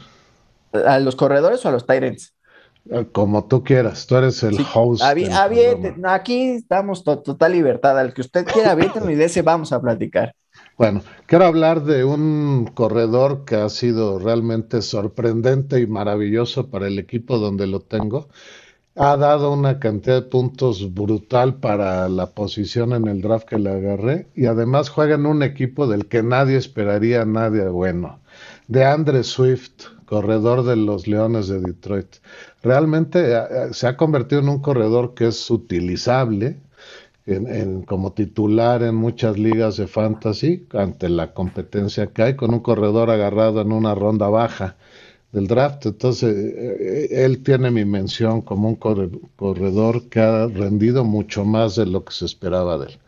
[0.86, 2.34] ¿A los corredores o a los Tyrants?
[2.90, 5.02] Eh, como tú quieras, tú eres el host.
[6.06, 7.98] aquí estamos total libertad.
[7.98, 8.76] Al que usted quiera,
[9.10, 10.34] y de ese vamos a platicar.
[10.76, 16.98] Bueno, quiero hablar de un corredor que ha sido realmente sorprendente y maravilloso para el
[16.98, 18.28] equipo donde lo tengo
[18.96, 23.70] ha dado una cantidad de puntos brutal para la posición en el draft que le
[23.70, 28.20] agarré y además juega en un equipo del que nadie esperaría nadie bueno.
[28.68, 32.16] De Andre Swift, corredor de los Leones de Detroit.
[32.62, 36.58] Realmente eh, eh, se ha convertido en un corredor que es utilizable
[37.86, 43.08] como titular en muchas ligas de fantasy ante la competencia que hay con un corredor
[43.08, 44.76] agarrado en una ronda baja
[45.34, 45.84] del draft.
[45.86, 51.74] Entonces, eh, eh, él tiene mi mención como un corredor que ha rendido mucho más
[51.76, 52.98] de lo que se esperaba de él.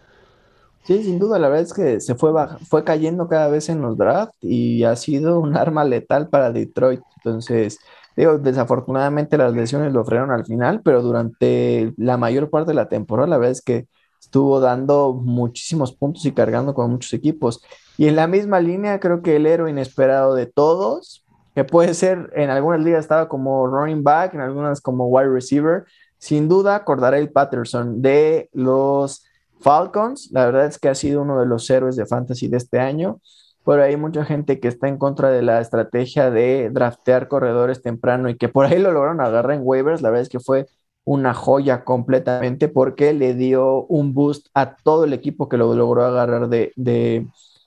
[0.84, 2.32] Sí, sin duda, la verdad es que se fue,
[2.68, 7.00] fue cayendo cada vez en los drafts y ha sido un arma letal para Detroit.
[7.16, 7.78] Entonces,
[8.16, 12.88] digo, desafortunadamente las lesiones lo frenaron al final, pero durante la mayor parte de la
[12.88, 13.88] temporada, la verdad es que
[14.20, 17.62] estuvo dando muchísimos puntos y cargando con muchos equipos.
[17.96, 21.25] Y en la misma línea, creo que el héroe inesperado de todos,
[21.56, 25.84] que puede ser en algunas ligas estaba como running back, en algunas como wide receiver.
[26.18, 29.24] Sin duda, el Patterson de los
[29.62, 30.28] Falcons.
[30.32, 33.22] La verdad es que ha sido uno de los héroes de fantasy de este año.
[33.64, 38.28] Por ahí mucha gente que está en contra de la estrategia de draftear corredores temprano
[38.28, 40.02] y que por ahí lo lograron agarrar en waivers.
[40.02, 40.66] La verdad es que fue
[41.04, 46.04] una joya completamente porque le dio un boost a todo el equipo que lo logró
[46.04, 47.26] agarrar de, de,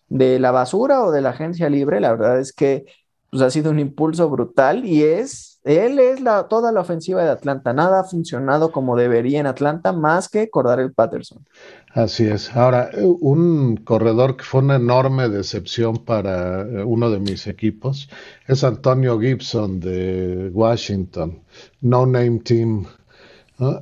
[0.10, 2.00] de la basura o de la agencia libre.
[2.00, 2.86] La verdad es que
[3.30, 7.30] pues ha sido un impulso brutal y es, él es la, toda la ofensiva de
[7.30, 7.74] Atlanta.
[7.74, 11.46] Nada ha funcionado como debería en Atlanta más que el Patterson.
[11.94, 12.56] Así es.
[12.56, 18.10] Ahora, un corredor que fue una enorme decepción para eh, uno de mis equipos
[18.48, 21.42] es Antonio Gibson de Washington,
[21.82, 22.86] No Name Team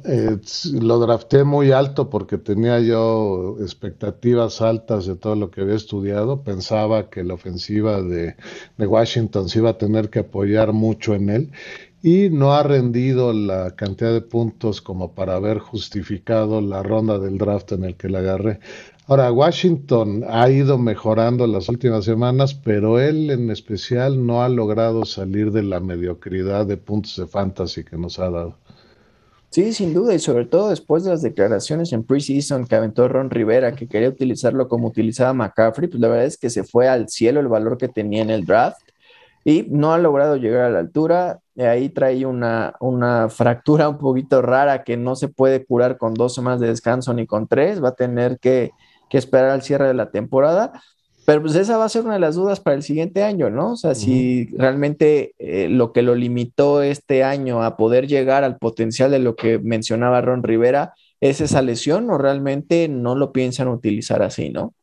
[0.05, 0.37] eh,
[0.73, 6.41] lo drafté muy alto porque tenía yo expectativas altas de todo lo que había estudiado.
[6.41, 8.35] Pensaba que la ofensiva de,
[8.79, 11.51] Washington se iba a tener que apoyar mucho en él
[12.01, 17.37] y no ha rendido la cantidad de puntos como para haber justificado la ronda del
[17.37, 18.59] draft en el que la agarré.
[19.05, 25.05] Ahora, Washington ha ido mejorando las últimas semanas, pero él en especial no ha logrado
[25.05, 28.57] salir de la mediocridad de puntos de fantasy que nos ha dado.
[29.49, 33.29] Sí, sin duda, y sobre todo después de las declaraciones en preseason que aventó Ron
[33.29, 37.10] Rivera, que quería utilizarlo como utilizaba McCaffrey, pues la verdad es que se fue al
[37.10, 38.81] cielo el valor que tenía en el draft
[39.45, 41.39] y no ha logrado llegar a la altura.
[41.57, 46.36] Ahí trae una, una fractura un poquito rara que no se puede curar con dos
[46.36, 48.71] semanas de descanso ni con tres, va a tener que,
[49.10, 50.73] que esperar al cierre de la temporada.
[51.27, 53.73] Pero pues esa va a ser una de las dudas para el siguiente año, ¿no?
[53.73, 58.57] O sea, si realmente eh, lo que lo limitó este año a poder llegar al
[58.57, 63.67] potencial de lo que mencionaba Ron Rivera es esa lesión o realmente no lo piensan
[63.67, 64.73] utilizar así, ¿no?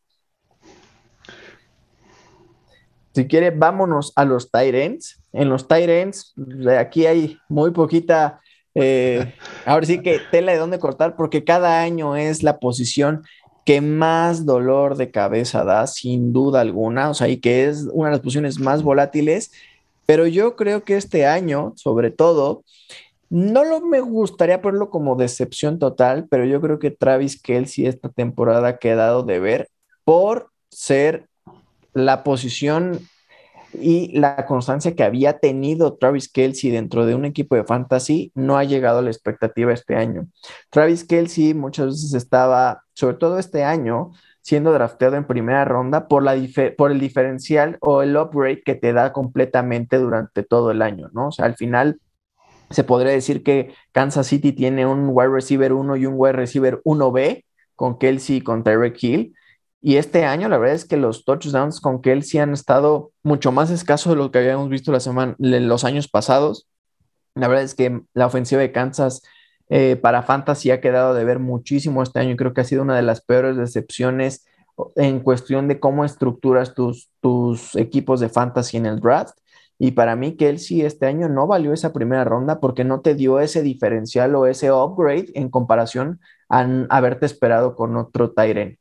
[3.15, 5.23] Si quiere, vámonos a los Tyrants.
[5.33, 6.35] En los Tyrants,
[6.79, 8.43] aquí hay muy poquita,
[8.75, 9.33] eh,
[9.65, 13.23] ahora sí que tela de dónde cortar, porque cada año es la posición
[13.65, 18.09] que más dolor de cabeza da, sin duda alguna, o sea, y que es una
[18.09, 19.53] de las posiciones más volátiles,
[20.07, 22.63] pero yo creo que este año, sobre todo,
[23.31, 28.09] No lo me gustaría ponerlo como decepción total, pero yo creo que Travis Kelsey esta
[28.09, 29.69] temporada ha quedado de ver
[30.05, 31.27] por ser
[31.95, 33.01] la posición
[33.81, 38.57] y la constancia que había tenido Travis Kelsey dentro de un equipo de fantasy no
[38.57, 40.29] ha llegado a la expectativa este año.
[40.71, 46.23] Travis Kelsey muchas veces estaba, sobre todo este año, siendo drafteado en primera ronda por,
[46.23, 46.37] la
[46.77, 51.29] por el diferencial o el upgrade que te da completamente durante todo el año, ¿no?
[51.29, 51.99] O sea, al final
[52.71, 56.83] se podría decir que Kansas City tiene un wide receiver 1 y un wide receiver
[56.85, 59.35] 1B con Kelsey y con Tyreek Hill
[59.87, 63.71] y este año, la verdad es que los touchdowns con Kelsey han estado mucho más
[63.71, 66.67] escasos de lo que habíamos visto la semana, los años pasados.
[67.35, 69.21] La verdad es que la ofensiva de Kansas
[69.69, 72.35] eh, para Fantasy ha quedado de ver muchísimo este año.
[72.35, 74.47] Creo que ha sido una de las peores decepciones
[74.97, 79.37] en cuestión de cómo estructuras tus, tus equipos de Fantasy en el draft.
[79.79, 83.39] Y para mí, Kelsey este año no valió esa primera ronda porque no te dio
[83.39, 88.79] ese diferencial o ese upgrade en comparación a haberte esperado con otro Tyrant.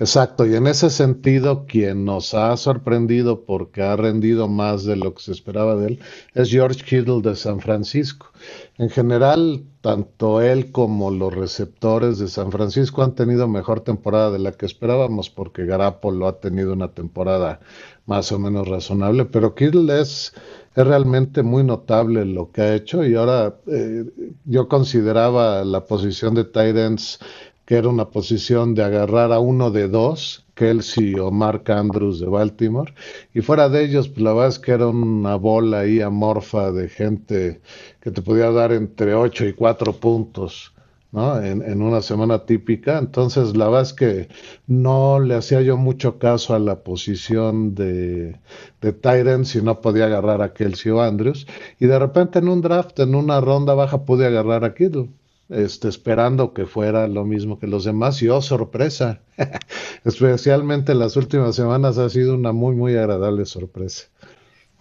[0.00, 5.14] Exacto, y en ese sentido, quien nos ha sorprendido porque ha rendido más de lo
[5.14, 6.00] que se esperaba de él
[6.34, 8.32] es George Kittle de San Francisco.
[8.76, 14.40] En general, tanto él como los receptores de San Francisco han tenido mejor temporada de
[14.40, 17.60] la que esperábamos porque Garapolo ha tenido una temporada
[18.06, 20.32] más o menos razonable, pero Kittle es,
[20.74, 24.04] es realmente muy notable lo que ha hecho y ahora eh,
[24.44, 27.20] yo consideraba la posición de Titans
[27.66, 32.26] que era una posición de agarrar a uno de dos, Kelsey o Mark Andrews de
[32.26, 32.92] Baltimore,
[33.32, 36.88] y fuera de ellos, pues la verdad es que era una bola ahí amorfa de
[36.88, 37.60] gente
[38.00, 40.72] que te podía dar entre 8 y 4 puntos.
[41.12, 41.40] ¿no?
[41.40, 42.98] En, una semana típica.
[42.98, 44.28] Entonces, la verdad es que
[44.66, 48.40] no le hacía yo mucho caso a la posición de,
[48.80, 51.46] de Tyrants y no podía agarrar a Kelsey o Andrews.
[51.78, 55.08] Y de repente en un draft, en una ronda baja, pude agarrar a Kittle
[55.48, 59.20] este, esperando que fuera lo mismo que los demás y oh sorpresa,
[60.04, 64.04] especialmente en las últimas semanas ha sido una muy muy agradable sorpresa.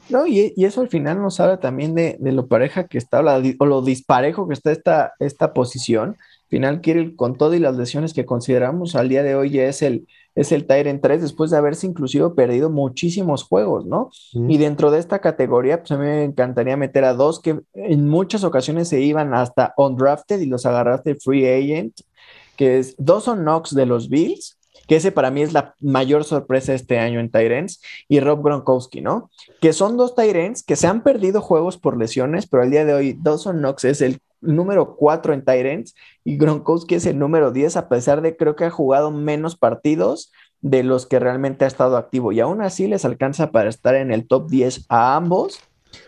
[0.09, 3.81] No, y, eso al final nos habla también de, lo pareja que está o lo
[3.81, 6.09] disparejo que está esta, esta posición.
[6.09, 9.63] Al final, Kirill, con todo y las lesiones que consideramos al día de hoy, ya
[9.63, 14.09] es el, es el Tyrant 3 después de haberse inclusive perdido muchísimos juegos, ¿no?
[14.33, 18.07] Y dentro de esta categoría, pues a mí me encantaría meter a dos que en
[18.07, 21.99] muchas ocasiones se iban hasta undrafted y los agarraste free agent,
[22.55, 26.73] que es Dawson Knox de los Bills, que ese para mí es la mayor sorpresa
[26.73, 29.29] este año en Tyrants, y Rob Gronkowski, ¿no?
[29.61, 32.93] Que son dos Tyrants que se han perdido juegos por lesiones, pero al día de
[32.93, 37.77] hoy Dawson Knox es el número 4 en Tyrants y Gronkowski es el número 10,
[37.77, 41.97] a pesar de creo que ha jugado menos partidos de los que realmente ha estado
[41.97, 45.59] activo y aún así les alcanza para estar en el top 10 a ambos.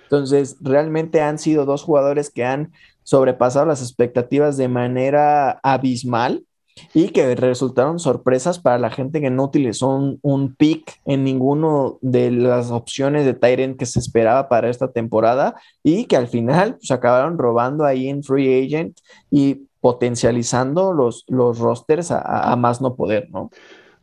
[0.03, 2.71] Entonces, realmente han sido dos jugadores que han
[3.03, 6.45] sobrepasado las expectativas de manera abismal
[6.93, 9.89] y que resultaron sorpresas para la gente que no utilizó
[10.21, 15.55] un, pick en ninguno de las opciones de Tyrant que se esperaba para esta temporada
[15.83, 18.99] y que al final pues, acabaron robando ahí en Free Agent
[19.31, 23.51] y potencializando los, los rosters a, más no poder, ¿no?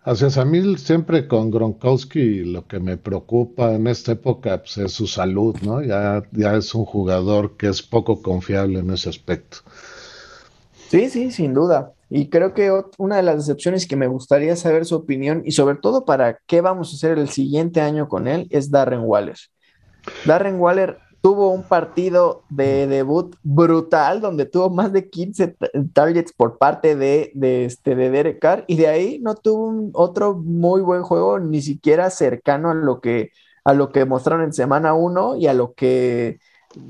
[0.04, 4.78] Así es, a mí siempre con Gronkowski lo que me preocupa en esta época pues,
[4.78, 5.82] es su salud, ¿no?
[5.82, 9.58] Ya, ya es un jugador que es poco confiable en ese aspecto.
[10.88, 11.94] Sí, sí, sin duda.
[12.14, 15.77] Y creo que una de las decepciones que me gustaría saber su opinión y sobre
[15.77, 19.38] todo para qué vamos a hacer el siguiente año con él es Darren Waller.
[20.27, 25.57] Darren Waller tuvo un partido de debut brutal donde tuvo más de 15
[25.94, 27.33] targets por parte de,
[27.64, 32.11] este, de Derek Carr y de ahí no tuvo otro muy buen juego, ni siquiera
[32.11, 33.31] cercano a lo que,
[33.64, 36.40] a lo que mostraron en semana 1 y a lo que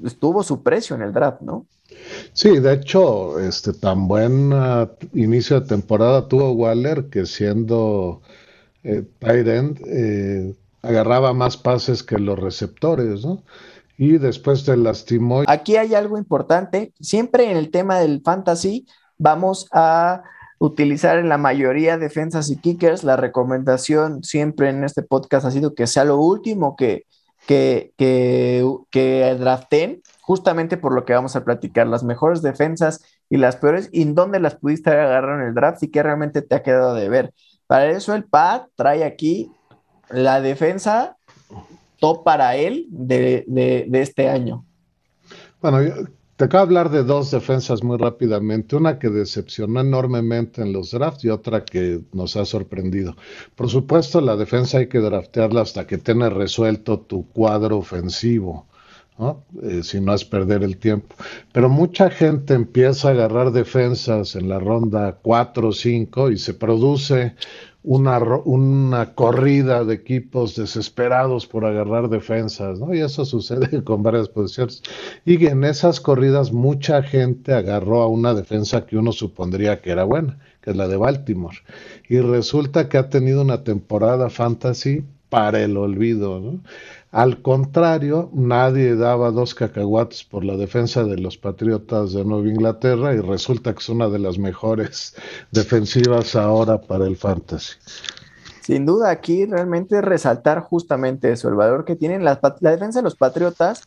[0.05, 1.67] estuvo su precio en el draft, ¿no?
[2.33, 8.23] Sí, de hecho, este tan buen uh, inicio de temporada tuvo Waller que siendo
[8.85, 13.43] eh, tight end eh, agarraba más pases que los receptores, ¿no?
[13.99, 15.43] Y después se lastimó.
[15.47, 16.93] Aquí hay algo importante.
[17.01, 18.87] Siempre en el tema del fantasy
[19.19, 20.23] vamos a
[20.59, 23.05] utilizar en la mayoría defensas y kickers.
[23.05, 27.07] La recomendación siempre en este podcast ha sido que sea lo último que,
[27.47, 33.39] que, que, que draften justamente por lo que vamos a platicar, las mejores defensas y
[33.39, 36.55] las peores, y en dónde las pudiste agarrar en el draft y qué realmente te
[36.55, 37.35] ha quedado de ver.
[37.67, 39.51] Para eso el PAD trae aquí
[40.09, 41.17] la defensa
[41.99, 44.65] top para él de, este año.
[45.61, 45.79] Bueno,
[46.37, 50.93] te acabo de hablar de dos defensas muy rápidamente, una que decepcionó enormemente en los
[50.93, 53.17] drafts y otra que nos ha sorprendido.
[53.57, 58.67] Por supuesto, la defensa hay que draftearla hasta que tenga resuelto tu cuadro ofensivo.
[59.63, 61.15] Eh, si no es perder el tiempo.
[61.53, 66.55] Pero mucha gente empieza a agarrar defensas en la ronda 4 o 5 y se
[66.55, 67.35] produce
[67.85, 72.95] una, una corrida de equipos desesperados por agarrar defensas, ¿no?
[72.95, 74.83] Y eso sucede con varias posiciones.
[75.25, 80.05] Y en esas corridas mucha gente agarró a una defensa que uno supondría que era
[80.05, 81.59] buena, que es la de Baltimore.
[82.09, 86.61] Y resulta que ha tenido una temporada fantasy para el olvido, ¿no?
[87.13, 93.13] Al contrario, nadie daba dos cacahuates por la defensa de los Patriotas de Nueva Inglaterra
[93.13, 95.15] y resulta que es una de las mejores
[95.51, 97.75] defensivas ahora para el fantasy.
[98.63, 103.05] Sin duda, aquí realmente resaltar justamente eso, el valor que tienen la, la defensa de
[103.05, 103.83] los Patriotas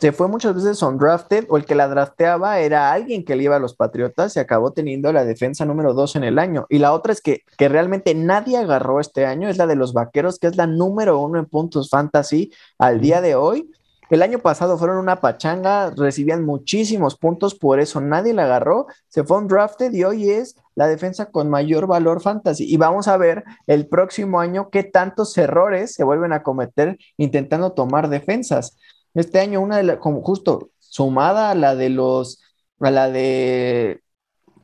[0.00, 3.56] se fue muchas veces undrafted o el que la drafteaba era alguien que le iba
[3.56, 6.64] a los Patriotas y acabó teniendo la defensa número dos en el año.
[6.70, 9.92] Y la otra es que, que realmente nadie agarró este año, es la de los
[9.92, 13.70] Vaqueros, que es la número uno en puntos fantasy al día de hoy.
[14.08, 19.22] El año pasado fueron una pachanga, recibían muchísimos puntos, por eso nadie la agarró, se
[19.22, 22.64] fue undrafted y hoy es la defensa con mayor valor fantasy.
[22.64, 27.72] Y vamos a ver el próximo año qué tantos errores se vuelven a cometer intentando
[27.72, 28.78] tomar defensas.
[29.14, 32.42] Este año una de las, como justo sumada a la de los,
[32.80, 34.02] a la de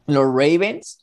[0.07, 0.99] los Ravens,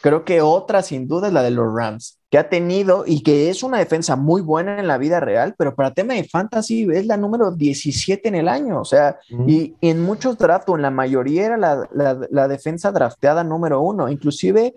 [0.00, 3.50] creo que otra sin duda es la de los Rams, que ha tenido y que
[3.50, 7.06] es una defensa muy buena en la vida real, pero para tema de fantasy es
[7.06, 10.90] la número 17 en el año, o sea, y, en muchos drafts, o en la
[10.90, 14.74] mayoría era la, la defensa drafteada número uno, inclusive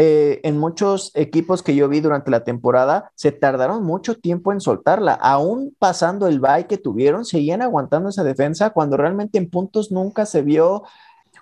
[0.00, 4.60] eh, en muchos equipos que yo vi durante la temporada, se tardaron mucho tiempo en
[4.60, 5.14] soltarla.
[5.14, 10.24] Aún pasando el bye que tuvieron, seguían aguantando esa defensa cuando realmente en puntos nunca
[10.24, 10.84] se vio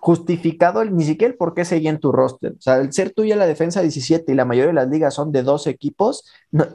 [0.01, 2.53] justificado el, ni siquiera el por qué seguía tu roster.
[2.53, 5.33] O sea, el ser tuya la defensa 17 y la mayoría de las ligas son
[5.33, 6.25] de dos equipos,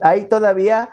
[0.04, 0.92] hay todavía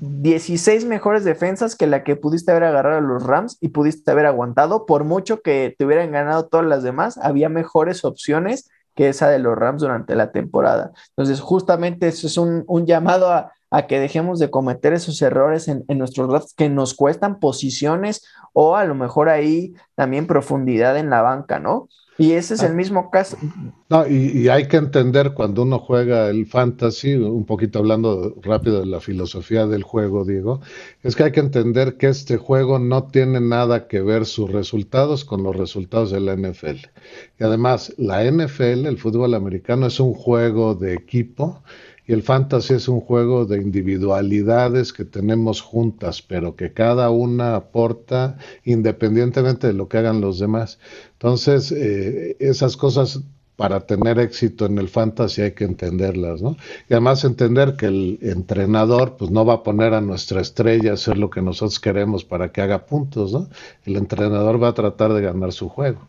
[0.00, 4.26] 16 mejores defensas que la que pudiste haber agarrado a los Rams y pudiste haber
[4.26, 4.86] aguantado.
[4.86, 9.38] Por mucho que te hubieran ganado todas las demás, había mejores opciones que esa de
[9.38, 10.92] los Rams durante la temporada.
[11.10, 13.52] Entonces, justamente eso es un, llamado a,
[13.86, 18.74] que dejemos de cometer esos errores en, en, nuestros drafts que nos cuestan posiciones o
[18.74, 21.88] a lo mejor ahí también profundidad en la banca, ¿no?
[22.18, 22.74] Y ese es el ah.
[22.74, 23.36] mismo caso.
[23.90, 28.86] No, y, hay que entender cuando uno juega el fantasy, un poquito hablando rápido de
[28.86, 30.60] la filosofía del juego, Diego,
[31.02, 35.24] es que hay que entender que este juego no tiene nada que ver sus resultados
[35.24, 36.86] con los resultados de la NFL.
[37.38, 41.62] Y además, la NFL, el fútbol americano, es un juego de equipo
[42.08, 47.56] y el fantasy es un juego de individualidades que tenemos juntas, pero que cada una
[47.56, 50.78] aporta independientemente de lo que hagan los demás.
[51.18, 53.20] Entonces, eh, esas cosas
[53.56, 56.56] para tener éxito en el fantasy hay que entenderlas, ¿no?
[56.88, 60.94] Y además entender que el entrenador pues no va a poner a nuestra estrella a
[60.94, 63.48] hacer lo que nosotros queremos para que haga puntos, ¿no?
[63.86, 66.06] El entrenador va a tratar de ganar su juego.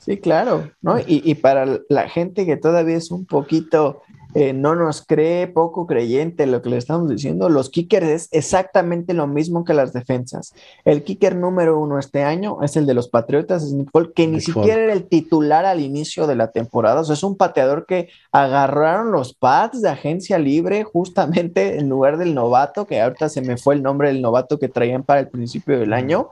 [0.00, 0.98] Sí, claro, ¿no?
[0.98, 4.02] Y, y para la gente que todavía es un poquito
[4.34, 9.14] eh, no nos cree, poco creyente lo que le estamos diciendo, los kickers es exactamente
[9.14, 10.54] lo mismo que las defensas.
[10.84, 14.40] El kicker número uno este año es el de los Patriotas, es Nick que ni
[14.40, 17.00] siquiera era el titular al inicio de la temporada.
[17.00, 22.18] O sea, es un pateador que agarraron los pads de agencia libre justamente en lugar
[22.18, 25.28] del novato, que ahorita se me fue el nombre del novato que traían para el
[25.28, 26.28] principio del año.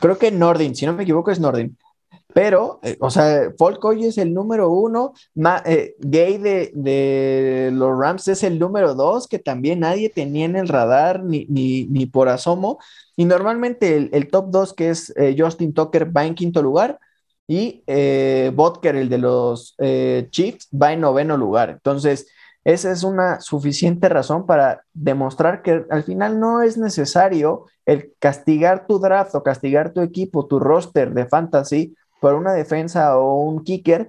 [0.00, 1.76] Creo que Nordin, si no me equivoco, es Nordin.
[2.34, 5.12] Pero, eh, o sea, Folk hoy es el número uno,
[5.64, 10.68] eh, Gay de, los Rams es el número dos, que también nadie tenía en el
[10.68, 12.78] radar ni, ni, por asomo.
[13.16, 16.98] Y normalmente el, top dos, que es eh, Justin Tucker, va en quinto lugar.
[17.48, 17.82] Y
[18.54, 19.76] Botker, el de los
[20.30, 21.70] Chiefs, va en noveno lugar.
[21.70, 22.26] Entonces,
[22.64, 28.86] esa es una suficiente razón para demostrar que al final no es necesario el castigar
[28.86, 33.64] tu draft o castigar tu equipo, tu roster de fantasy por una defensa o un
[33.64, 34.08] kicker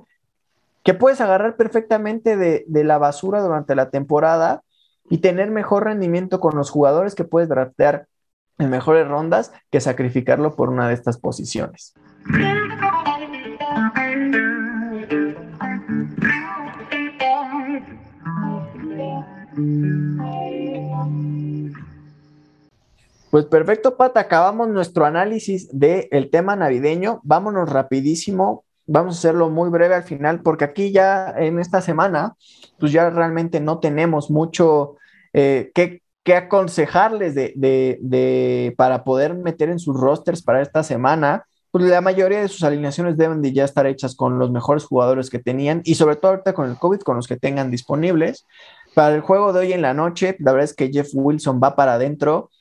[0.83, 4.61] que puedes agarrar perfectamente de, la basura durante la temporada
[5.09, 8.05] y tener mejor rendimiento con los jugadores que puedes draftear
[8.59, 11.95] en mejores rondas que sacrificarlo por una de estas posiciones.
[23.33, 27.19] Pues perfecto, Pat, acabamos nuestro análisis del tema navideño.
[27.23, 32.35] Vámonos rapidísimo, vamos a hacerlo muy breve al final, porque aquí ya en esta semana,
[32.77, 34.97] pues ya realmente no tenemos mucho
[35.33, 41.47] eh, que, aconsejarles de, para poder meter en sus rosters para esta semana.
[41.71, 45.31] Pues la mayoría de sus alineaciones deben de ya estar hechas con los mejores jugadores
[45.31, 48.45] que tenían y sobre todo ahorita con el COVID, con los que tengan disponibles.
[48.93, 51.75] Para el juego de hoy en la noche, la verdad es que Jeff Wilson va
[51.75, 52.51] para adentro.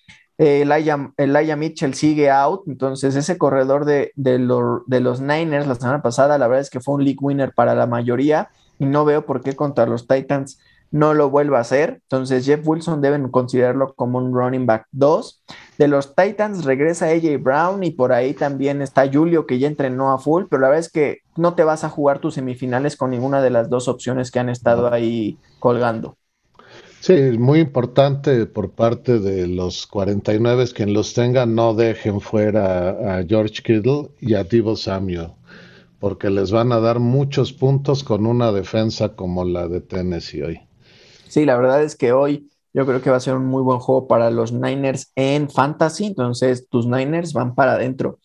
[0.45, 4.39] Elijah, Mitchell sigue out, entonces ese corredor de, de,
[4.87, 7.75] de, los Niners la semana pasada, la verdad es que fue un league winner para
[7.75, 10.59] la mayoría y no veo por qué contra los Titans
[10.93, 12.01] no lo vuelva a hacer.
[12.03, 15.43] Entonces Jeff Wilson deben considerarlo como un running back 2.
[15.79, 20.13] De los Titans regresa AJ Brown y por ahí también está Julio que ya entrenó
[20.13, 23.11] a full, pero la verdad es que no te vas a jugar tus semifinales con
[23.11, 26.17] ninguna de las dos opciones que han estado ahí colgando.
[27.03, 33.25] Sí, muy importante por parte de los 49, quien los tenga, no dejen fuera a
[33.25, 35.33] George Kittle y a Divo Samuel,
[35.99, 40.61] porque les van a dar muchos puntos con una defensa como la de Tennessee hoy.
[41.27, 43.81] Sí, la verdad es que hoy yo creo que va a ser un muy buen
[43.81, 48.21] juego para los Niners en Fantasy, entonces tus Niners van para adentro.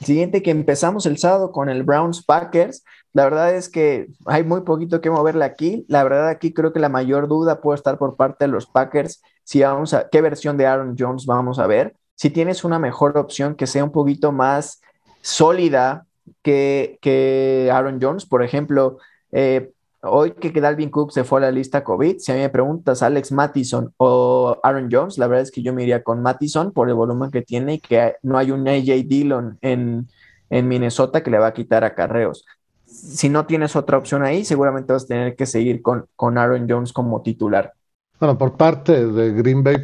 [0.00, 2.84] El siguiente que empezamos el sábado con el Browns Packers.
[3.12, 5.84] La verdad es que hay muy poquito que moverle aquí.
[5.88, 9.22] La verdad aquí creo que la mayor duda puede estar por parte de los Packers
[9.42, 11.96] si vamos a qué versión de Aaron Jones vamos a ver.
[12.14, 14.80] Si tienes una mejor opción que sea un poquito más
[15.22, 16.06] sólida
[16.42, 18.98] que, que Aaron Jones, por ejemplo,
[19.32, 22.48] eh, hoy que Dalvin Cook se fue a la lista COVID, si a mí me
[22.48, 26.72] preguntas Alex Mattison o Aaron Jones, la verdad es que yo me iría con Mattison
[26.72, 30.08] por el volumen que tiene y que no hay un AJ Dillon en,
[30.48, 32.44] en Minnesota que le va a quitar a carreos
[32.90, 36.66] si no tienes otra opción ahí, seguramente vas a tener que seguir con, con Aaron
[36.68, 37.72] Jones como titular.
[38.18, 39.76] Bueno, por parte de Green Bay,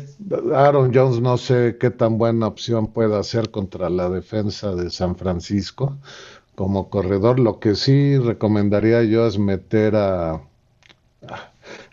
[0.55, 5.17] Aaron Jones no sé qué tan buena opción pueda ser contra la defensa de San
[5.17, 5.97] Francisco
[6.55, 7.39] como corredor.
[7.39, 10.43] Lo que sí recomendaría yo es meter a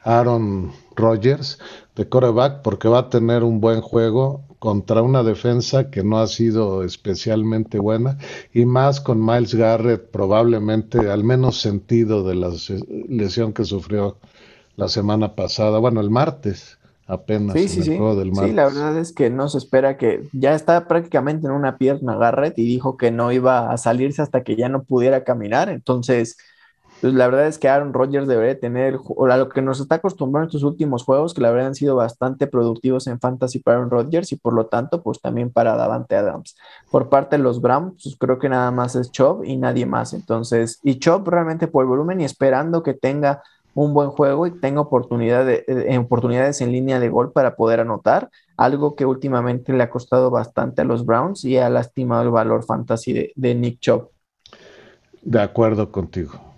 [0.04, 1.60] Aaron Rodgers
[1.96, 6.28] de coreback porque va a tener un buen juego contra una defensa que no ha
[6.28, 8.18] sido especialmente buena
[8.54, 12.50] y más con Miles Garrett probablemente al menos sentido de la
[13.10, 14.16] lesión que sufrió
[14.78, 17.98] la semana pasada, bueno, el martes apenas sí, sí, sí.
[18.32, 22.16] Sí, la verdad es que no se espera que ya está prácticamente en una pierna
[22.16, 26.38] Garrett y dijo que no iba a salirse hasta que ya no pudiera caminar, entonces
[27.04, 28.98] pues la verdad es que Aaron Rodgers debería tener,
[29.30, 31.98] a lo que nos está acostumbrando en estos últimos juegos, que la verdad han sido
[31.98, 36.16] bastante productivos en fantasy para Aaron Rodgers y por lo tanto, pues también para Davante
[36.16, 36.56] Adams.
[36.90, 40.14] Por parte de los Browns, pues creo que nada más es Chop y nadie más.
[40.14, 43.44] Entonces, y Chop realmente por el volumen y esperando que tenga
[43.74, 48.30] un buen juego y tenga oportunidad de, oportunidades en línea de gol para poder anotar,
[48.56, 52.64] algo que últimamente le ha costado bastante a los Browns y ha lastimado el valor
[52.64, 54.10] fantasy de, de Nick Chop.
[55.22, 56.53] De acuerdo contigo.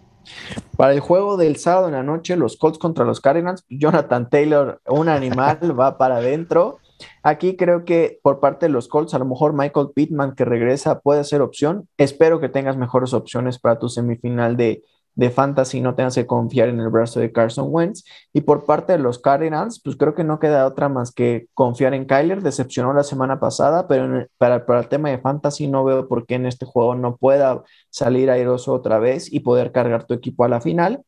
[0.78, 4.82] Para el juego del sábado en la noche, los Colts contra los Cardinals, Jonathan Taylor,
[4.88, 6.80] un animal, va para adentro.
[7.24, 11.00] Aquí creo que por parte de los Colts, a lo mejor Michael Pittman que regresa
[11.00, 11.88] puede ser opción.
[11.98, 14.84] Espero que tengas mejores opciones para tu semifinal de,
[15.16, 18.03] de fantasy no tengas que confiar en el brazo de Carson Wentz.
[18.34, 21.93] Y por parte de los Cardinals, pues creo que no queda otra más que confiar
[21.93, 22.41] en Kyler.
[22.41, 26.36] Decepcionó la semana pasada, pero para, para, el tema de fantasy no veo por qué
[26.36, 30.49] en este juego no pueda salir airoso otra vez y poder cargar tu equipo a
[30.49, 31.03] la final.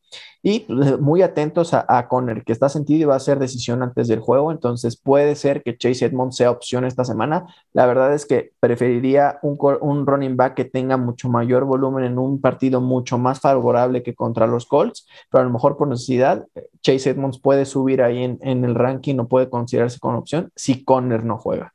[0.50, 4.08] Y pues, muy atentos a, Conner, que está sentido y va a ser decisión antes
[4.08, 4.50] del juego.
[4.50, 7.46] Entonces puede ser que Chase Edmonds sea opción esta semana.
[7.74, 12.18] La verdad es que preferiría un, un running back que tenga mucho mayor volumen en
[12.18, 16.46] un partido mucho más favorable que contra los Colts, pero a lo mejor por necesidad,
[16.80, 20.82] Chase Edmonds puede subir ahí en, en el ranking, no puede considerarse con opción si
[20.82, 21.74] Conner no juega.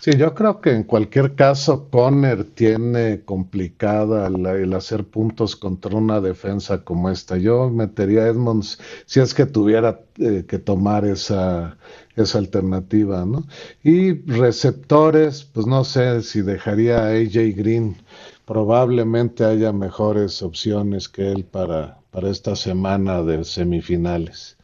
[0.00, 6.20] Sí, yo creo que en cualquier caso Conner tiene complicada el hacer puntos contra una
[6.20, 7.36] defensa como esta.
[7.38, 11.78] Yo metería a Edmonds si es que tuviera eh, que tomar esa,
[12.16, 13.44] esa alternativa, ¿no?
[13.82, 17.96] Y receptores, pues no sé si dejaría a AJ Green.
[18.44, 24.58] Probablemente haya mejores opciones que él para, para esta semana de semifinales.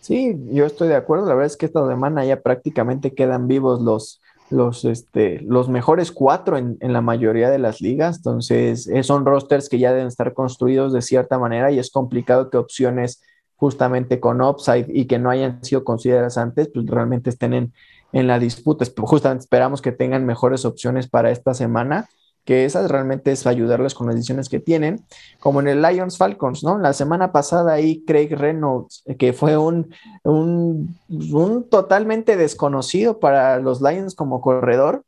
[0.00, 1.26] Sí, yo estoy de acuerdo.
[1.26, 4.19] La verdad es que esta semana ya prácticamente quedan vivos los,
[4.50, 8.18] los, este, los mejores cuatro en, en, la mayoría de las ligas.
[8.18, 12.50] Entonces, eh, son rosters que ya deben estar construidos de cierta manera y es complicado
[12.50, 13.22] que opciones
[13.56, 17.72] justamente con upside y que no hayan sido consideradas antes, pues realmente estén en,
[18.12, 18.84] en la disputa.
[18.96, 22.08] Justamente esperamos que tengan mejores opciones para esta semana
[22.50, 25.04] que esas realmente es ayudarles con las decisiones que tienen,
[25.38, 26.80] como en el Lions Falcons, ¿no?
[26.80, 29.94] La semana pasada ahí Craig Reynolds, que fue un,
[30.24, 35.04] un, un totalmente desconocido para los Lions como corredor,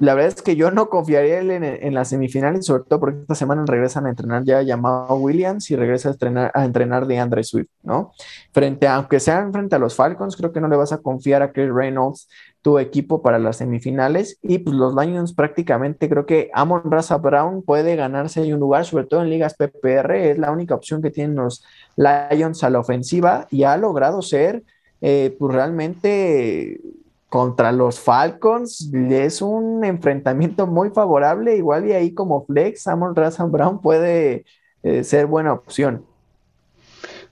[0.00, 3.36] la verdad es que yo no confiaría en, en las semifinales, sobre todo porque esta
[3.36, 7.44] semana regresan a entrenar ya llamado Williams y regresa a entrenar, a entrenar de Andre
[7.44, 8.10] Swift, ¿no?
[8.50, 11.42] Frente a, aunque sean frente a los Falcons, creo que no le vas a confiar
[11.42, 12.28] a Chris Reynolds
[12.62, 17.62] tu equipo para las semifinales y pues los Lions prácticamente creo que Amon Raza Brown
[17.62, 21.36] puede ganarse un lugar, sobre todo en ligas PPR, es la única opción que tienen
[21.36, 21.64] los
[21.96, 24.62] Lions a la ofensiva y ha logrado ser
[25.00, 26.80] eh, pues realmente
[27.28, 31.56] contra los Falcons es un enfrentamiento muy favorable.
[31.56, 34.44] Igual y ahí como flex, Amon Razan Brown puede
[34.82, 36.04] eh, ser buena opción.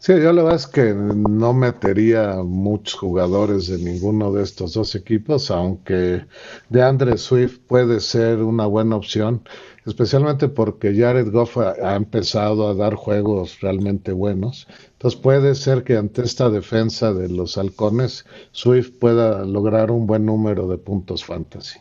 [0.02, 4.94] Sí, yo la verdad es que no metería muchos jugadores de ninguno de estos dos
[4.94, 6.24] equipos, aunque
[6.70, 9.42] de Andre Swift puede ser una buena opción,
[9.84, 14.66] especialmente porque Jared Goff ha, empezado a dar juegos realmente buenos.
[14.92, 20.24] Entonces puede ser que ante esta defensa de los halcones, Swift pueda lograr un buen
[20.24, 21.78] número de puntos fantasy.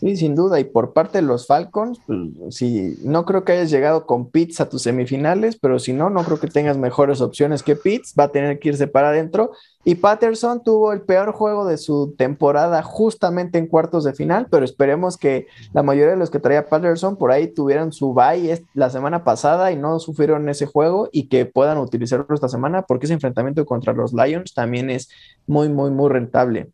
[0.00, 0.58] Sí, sin duda.
[0.58, 4.62] Y por parte de los Falcons, pues, sí, no creo que hayas llegado con Pitts
[4.62, 8.14] a tus semifinales, pero si no, no creo que tengas mejores opciones que Pitts.
[8.18, 9.50] Va a tener que irse para adentro.
[9.84, 14.64] Y Patterson tuvo el peor juego de su temporada justamente en cuartos de final, pero
[14.64, 18.88] esperemos que la mayoría de los que traía Patterson por ahí tuvieran su bye la
[18.88, 23.14] semana pasada y no sufrieron ese juego y que puedan utilizarlo esta semana porque ese
[23.14, 25.10] enfrentamiento contra los Lions también es
[25.46, 26.70] muy, muy, muy rentable.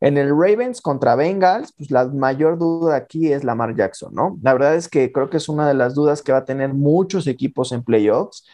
[0.00, 4.38] En el Ravens contra Bengals, pues la mayor duda aquí es Lamar Jackson, ¿no?
[4.42, 6.74] La verdad es que creo que es una de las dudas que va a tener
[6.74, 8.44] muchos equipos en playoffs.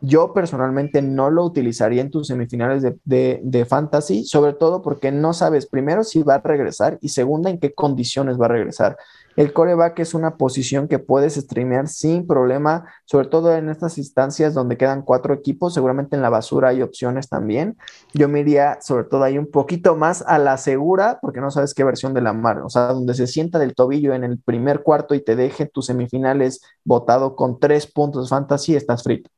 [0.00, 5.32] Yo personalmente no lo utilizaría en tus semifinales de, de, fantasy, sobre todo porque no
[5.32, 8.96] sabes primero si va a regresar y segunda en qué condiciones va a regresar.
[9.38, 14.52] El coreback es una posición que puedes streamear sin problema, sobre todo en estas instancias
[14.52, 15.74] donde quedan cuatro equipos.
[15.74, 17.76] Seguramente en la basura hay opciones también.
[18.12, 21.72] Yo me iría sobre todo ahí un poquito más a la segura, porque no sabes
[21.72, 24.82] qué versión de la mar, o sea, donde se sienta del tobillo en el primer
[24.82, 29.30] cuarto y te deje tus semifinales votado con tres puntos fantasy, estás frito.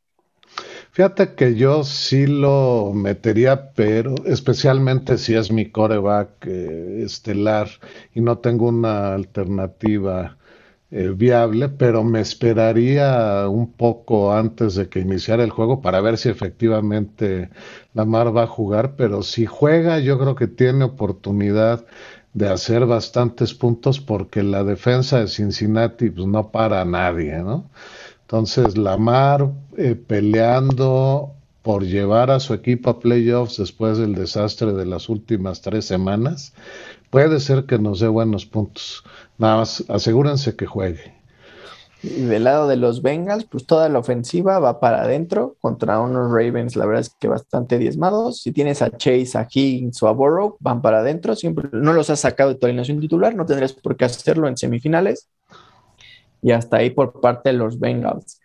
[0.93, 7.69] Fíjate que yo sí lo metería, pero especialmente si es mi coreback eh, estelar
[8.15, 10.37] y no tengo una alternativa
[10.91, 16.19] eh, viable, pero me esperaría un poco antes de que iniciara el juego para ver
[16.19, 17.51] si efectivamente
[17.95, 21.87] Lamar va a jugar, pero si juega yo creo que tiene oportunidad
[22.33, 27.71] de hacer bastantes puntos porque la defensa de Cincinnati pues, no para a nadie, ¿no?
[28.31, 34.87] Entonces, Lamar eh, peleando por llevar a su equipo a playoffs después del desastre de
[34.87, 36.55] las últimas tres semanas,
[37.11, 39.03] puede ser que nos dé buenos puntos.
[39.37, 41.13] Nada más, asegúrense que juegue.
[42.05, 46.31] Y del lado de los Bengals, pues toda la ofensiva va para adentro contra unos
[46.31, 48.43] Ravens, la verdad es que bastante diezmados.
[48.43, 51.35] Si tienes a Chase, a Higgins o a Burrow, van para adentro.
[51.35, 54.57] Siempre no los has sacado de tu alineación titular, no tendrías por qué hacerlo en
[54.57, 55.27] semifinales
[56.43, 58.41] y hasta ahí por parte de los Bengals.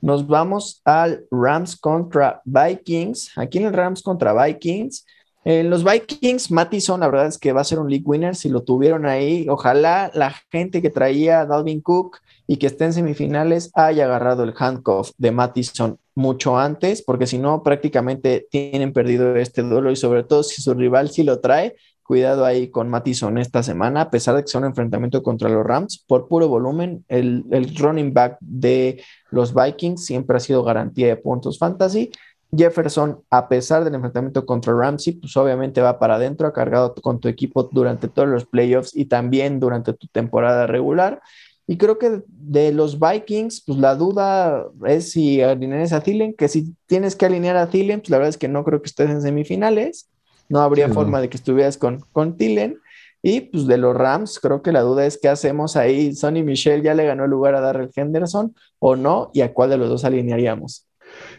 [0.00, 3.32] Nos vamos al Rams contra Vikings.
[3.36, 5.04] Aquí en el Rams contra Vikings,
[5.42, 8.50] en los Vikings, Mattison, la verdad es que va a ser un league winner si
[8.50, 9.46] lo tuvieron ahí.
[9.48, 14.44] Ojalá la gente que traía a Dalvin Cook y que esté en semifinales haya agarrado
[14.44, 19.96] el handcuff de Mattison mucho antes, porque si no, prácticamente tienen perdido este duelo y
[19.96, 21.74] sobre todo si su rival sí lo trae,
[22.10, 25.64] Cuidado ahí con Mattison esta semana, a pesar de que sea un enfrentamiento contra los
[25.64, 27.44] Rams, por puro volumen, el,
[27.78, 29.00] running back de
[29.30, 32.10] los Vikings siempre ha sido garantía de puntos fantasy.
[32.50, 37.20] Jefferson, a pesar del enfrentamiento contra Ramsey, pues obviamente va para adentro, ha cargado con
[37.20, 41.22] tu equipo durante todos los playoffs y también durante tu temporada regular.
[41.68, 46.48] Y creo que de los Vikings, pues la duda es si alineas a Thielen, que
[46.48, 49.10] si tienes que alinear a Thielen, pues la verdad es que no creo que estés
[49.10, 50.10] en semifinales.
[50.50, 52.76] No habría forma de que estuvieras con, con Tillen.
[53.22, 56.14] Y pues de los Rams, creo que la duda es qué hacemos ahí.
[56.14, 59.70] Sonny Michel ya le ganó el lugar a Darrell Henderson o no, y a cuál
[59.70, 60.86] de los dos alinearíamos.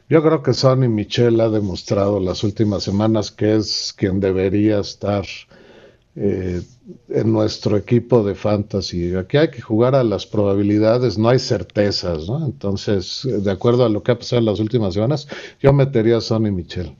[0.10, 5.26] Yo creo que Sonny Michel ha demostrado las últimas semanas que es quien debería estar
[6.16, 6.62] eh,
[7.10, 9.16] en nuestro equipo de fantasy.
[9.16, 12.46] Aquí hay que jugar a las probabilidades, no hay certezas, ¿no?
[12.46, 15.28] Entonces, de acuerdo a lo que ha pasado en las últimas semanas,
[15.60, 16.96] yo metería a Sonny Michel.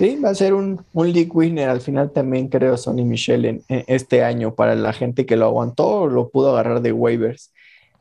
[0.00, 3.62] Sí, va a ser un, un league winner al final también creo Sonny Michel en,
[3.68, 7.52] este año para la gente que lo aguantó lo pudo agarrar de waivers.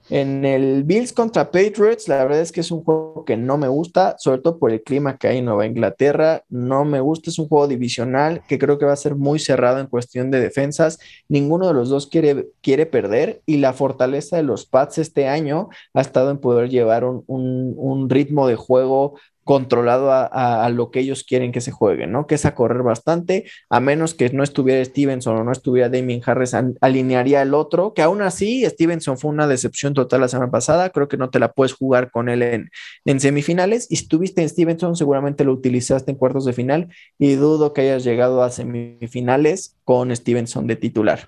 [0.10, 3.68] En el Bills contra Patriots, la verdad es que es un juego que no me
[3.68, 6.45] gusta, sobre todo por el clima que hay en Nueva Inglaterra.
[6.47, 9.80] No me gusta, es un juego divisional que creo que va a ser muy cerrado
[9.80, 11.00] en cuestión de defensas.
[11.28, 15.68] Ninguno de los dos quiere, quiere perder y la fortaleza de los Pats este año
[15.93, 19.16] ha estado en poder llevar un, un, un ritmo de juego
[19.50, 22.28] controlado a, lo que ellos quieren que se juegue, ¿no?
[22.28, 26.22] Que es a correr bastante, a menos que no estuviera Stevenson o no estuviera Damien
[26.24, 30.91] Harris, alinearía el otro, que aún así Stevenson fue una decepción total la semana pasada,
[30.91, 34.50] creo que no te la puedes jugar con él en, semifinales, y si tuviste en
[34.50, 39.78] Stevenson seguramente lo utilizaste en cuartos de final, y dudo que hayas llegado a semifinales
[39.84, 41.28] con Stevenson de titular.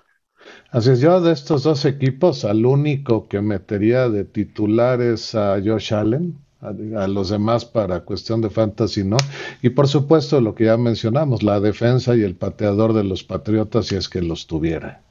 [0.70, 5.60] Así es, yo de estos dos equipos, al único que metería de titular es a
[5.60, 9.16] Josh Allen a, los demás para cuestión de fantasy, ¿no?
[9.60, 13.86] Y por supuesto lo que ya mencionamos, la defensa y el pateador de los Patriotas
[13.86, 15.02] si es que los tuviera.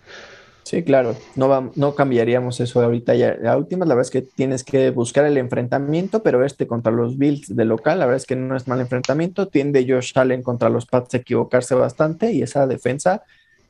[0.64, 3.14] Sí, claro, no, no cambiaríamos eso ahorita.
[3.16, 6.94] Ya, la última, la verdad es que tienes que buscar el enfrentamiento, pero este contra
[6.94, 9.48] los Bills de local, la verdad es que no es mal enfrentamiento.
[9.50, 13.24] Tiende Josh Allen contra los Pats a equivocarse bastante y esa defensa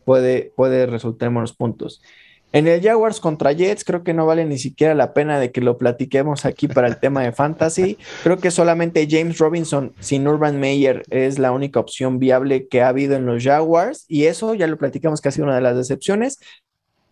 [0.05, 2.03] puede, puede resultar en buenos puntos.
[2.53, 5.61] En el Jaguars contra Jets, creo que no vale ni siquiera la pena de que
[5.61, 7.97] lo platiquemos aquí para el tema de fantasy.
[8.23, 12.89] Creo que solamente James Robinson sin Urban Meyer es la única opción viable que ha
[12.89, 14.03] habido en los Jaguars.
[14.09, 16.39] Y eso ya lo platicamos que ha sido una de las decepciones.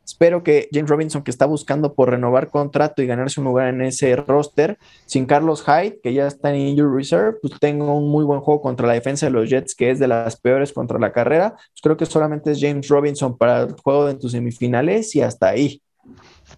[0.10, 3.84] Espero que James Robinson, que está buscando por renovar contrato y ganarse un lugar en
[3.84, 8.26] ese roster, sin Carlos Hyde, que ya está en Injury Reserve, pues tenga un muy
[8.26, 11.12] buen juego contra la defensa de los Jets, que es de las peores contra la
[11.12, 11.51] carrera.
[11.51, 15.49] Pues creo que solamente es James Robinson para el juego de tus semifinales y hasta
[15.49, 15.80] ahí.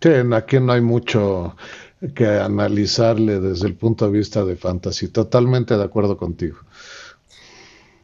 [0.01, 1.57] Sí, aquí no hay mucho
[2.15, 5.09] que analizarle desde el punto de vista de fantasy.
[5.09, 6.57] Totalmente de acuerdo contigo.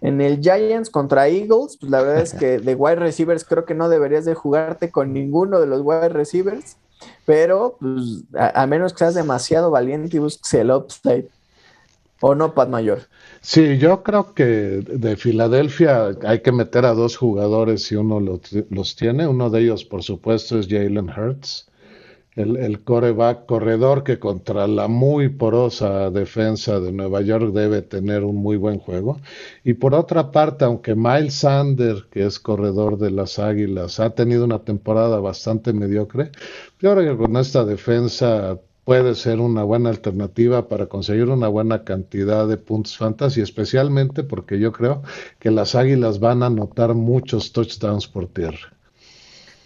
[0.01, 3.73] En el Giants contra Eagles, pues la verdad es que de wide receivers creo que
[3.73, 6.77] no deberías de jugarte con ninguno de los wide receivers,
[7.25, 11.29] pero pues a, menos que seas demasiado valiente y busques el upside.
[12.19, 13.01] ¿O no, Pat Mayor?
[13.41, 18.95] Sí, yo creo que de Filadelfia hay que meter a dos jugadores si uno los
[18.95, 19.27] tiene.
[19.27, 21.66] Uno de ellos, por supuesto, es Jalen Hurts
[22.37, 28.23] el, el coreback corredor que contra la muy porosa defensa de Nueva York debe tener
[28.23, 29.19] un muy buen juego.
[29.63, 34.45] Y por otra parte, aunque Miles Sanders, que es corredor de las Águilas, ha tenido
[34.45, 36.31] una temporada bastante mediocre,
[36.79, 41.83] yo creo que con esta defensa puede ser una buena alternativa para conseguir una buena
[41.83, 45.01] cantidad de puntos fantasy, especialmente porque yo creo
[45.39, 48.76] que las Águilas van a anotar muchos touchdowns por tierra.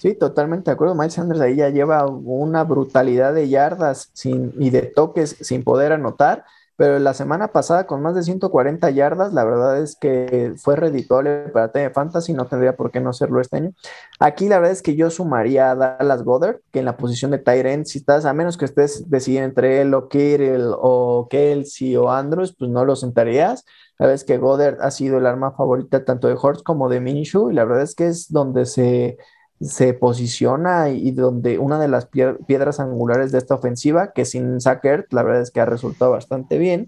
[0.02, 0.96] Sí, totalmente de acuerdo.
[0.96, 5.92] Miles Sanders ahí ya lleva una brutalidad de yardas sin, y de toques sin poder
[5.92, 6.44] anotar,
[6.76, 11.50] pero la semana pasada con más de 140 yardas, la verdad es que fue redituable
[11.50, 13.74] para tener Fantasy, no tendría por qué no serlo este año.
[14.20, 17.38] Aquí la verdad es que yo sumaría a Dallas Goddard, que en la posición de
[17.38, 22.10] Tyrant, si estás, a menos que estés decidiendo entre él o Kirill o Kelsey o
[22.10, 23.66] Andrews, pues no lo sentarías.
[24.00, 27.02] La verdad es que Goddard ha sido el arma favorita tanto de Hortz como de
[27.02, 29.20] Minshew, y la verdad es que es donde se
[29.62, 35.12] se posiciona y donde una de las piedras angulares de esta ofensiva, que sin Sackert,
[35.14, 36.88] la verdad es que ha resultado bastante bien.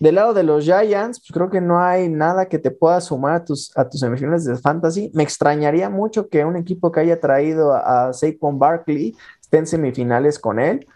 [0.00, 3.34] Del lado de los Giants, pues creo que no hay nada que te pueda sumar
[3.34, 5.10] a tus, a tus semifinales de fantasy.
[5.12, 9.66] Me extrañaría mucho que un equipo que haya traído a, a Saquon Barkley esté en
[9.66, 10.86] semifinales con él.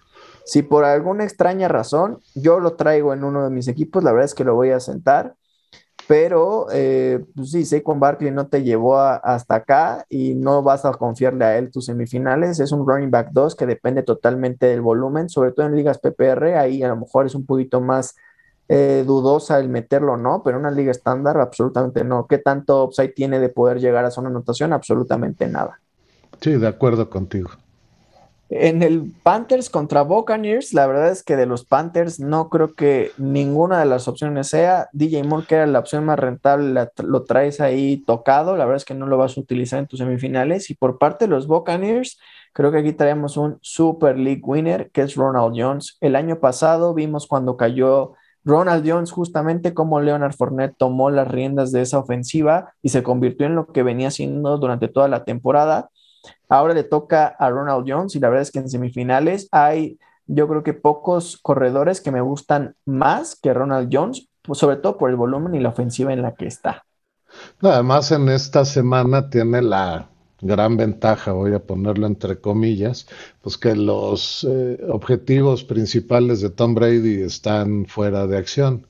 [0.44, 4.26] Si por alguna extraña razón yo lo traigo en uno de mis equipos, la verdad
[4.26, 5.34] es que lo voy a sentar
[6.08, 10.92] pero eh, pues sí, Saquon Barkley no te llevó hasta acá y no vas a
[10.92, 12.60] confiarle a él tus semifinales.
[12.60, 16.56] Es un running back 2 que depende totalmente del volumen, sobre todo en ligas PPR,
[16.56, 18.16] ahí a lo mejor es un poquito más
[18.68, 22.26] eh, dudosa el meterlo o no, pero en una liga estándar absolutamente no.
[22.26, 24.72] ¿Qué tanto upside tiene de poder llegar a zona anotación?
[24.72, 25.80] Absolutamente nada.
[26.40, 27.50] Sí, de acuerdo contigo.
[28.54, 33.10] En el Panthers contra Buccaneers, la verdad es que de los Panthers no creo que
[33.16, 34.90] ninguna de las opciones sea.
[34.92, 38.54] DJ Moore, que era la opción más rentable, lo traes ahí tocado.
[38.58, 40.68] La verdad es que no lo vas a utilizar en tus semifinales.
[40.68, 42.18] Y por parte de los Buccaneers,
[42.52, 45.96] creo que aquí traemos un Super League winner, que es Ronald Jones.
[46.02, 48.12] El año pasado vimos cuando cayó
[48.44, 53.46] Ronald Jones, justamente como Leonard Fournette tomó las riendas de esa ofensiva y se convirtió
[53.46, 55.88] en lo que venía siendo durante toda la temporada
[56.52, 60.46] Ahora le toca a Ronald Jones y la verdad es que en semifinales hay, yo
[60.46, 65.08] creo que pocos corredores que me gustan más que Ronald Jones, pues sobre todo por
[65.08, 66.84] el volumen y la ofensiva en la que está.
[67.62, 70.10] Además, en esta semana tiene la
[70.42, 73.06] gran ventaja, voy a ponerlo entre comillas,
[73.40, 78.86] pues que los eh, objetivos principales de Tom Brady están fuera de acción.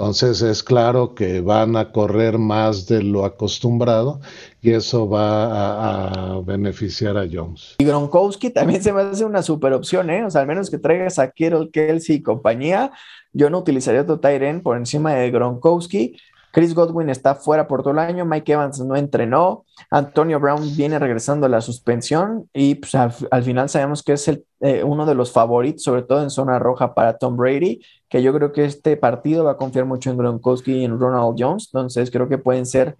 [0.00, 4.22] Entonces es claro que van a correr más de lo acostumbrado
[4.62, 7.74] y eso va a, beneficiar a Jones.
[7.76, 10.24] Y Gronkowski también se me hace una super opción, ¿eh?
[10.24, 12.92] O sea, al menos que traigas a Kittle, Kelsey y compañía,
[13.34, 16.16] yo no utilizaría tu Tyren por encima de Gronkowski.
[16.52, 20.98] Chris Godwin está fuera por todo el año, Mike Evans no entrenó, Antonio Brown viene
[20.98, 25.32] regresando a la suspensión y pues, al, final sabemos que es eh, uno de los
[25.32, 29.44] favoritos, sobre todo en zona roja para Tom Brady, que yo creo que este partido
[29.44, 32.96] va a confiar mucho en Gronkowski y en Ronald Jones, entonces creo que pueden ser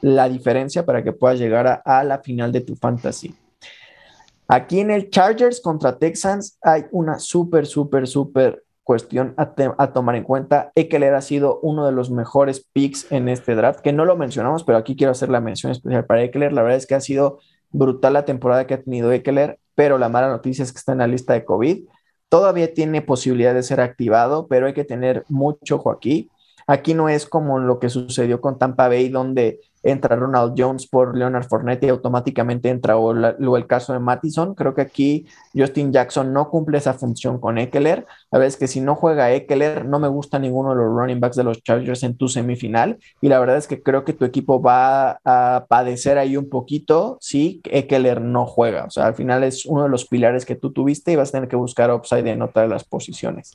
[0.00, 3.34] la diferencia para que puedas llegar a la final de tu fantasy.
[4.46, 10.22] Aquí en el Chargers contra Texans hay una súper, súper, súper cuestión a, tomar en
[10.22, 10.70] cuenta.
[10.74, 14.62] Eckler ha sido uno de los mejores picks en este draft, que no lo mencionamos,
[14.62, 16.52] pero aquí quiero hacer la mención especial para Eckler.
[16.52, 20.08] La verdad es que ha sido brutal la temporada que ha tenido Eckler, pero la
[20.08, 21.86] mala noticia es que está en la lista de COVID.
[22.28, 26.30] todavía tiene posibilidad de ser activado, pero hay que tener mucho ojo aquí.
[26.66, 31.16] Aquí no es como lo que sucedió con Tampa Bay, donde entra Ronald Jones por
[31.16, 34.54] Leonard Fournette y automáticamente entra o, el caso de Mattison.
[34.54, 38.06] Creo que aquí Justin Jackson no cumple esa función con Eckler.
[38.30, 41.20] La verdad es que si no juega Eckler, no me gusta ninguno de los running
[41.20, 42.98] backs de los Chargers en tu semifinal.
[43.20, 47.18] Y la verdad es que creo que tu equipo va a padecer ahí un poquito
[47.20, 48.84] si Eckler no juega.
[48.84, 51.32] O sea, al final es uno de los pilares que tú tuviste y vas a
[51.32, 53.52] tener que buscar upside en otra de las posiciones.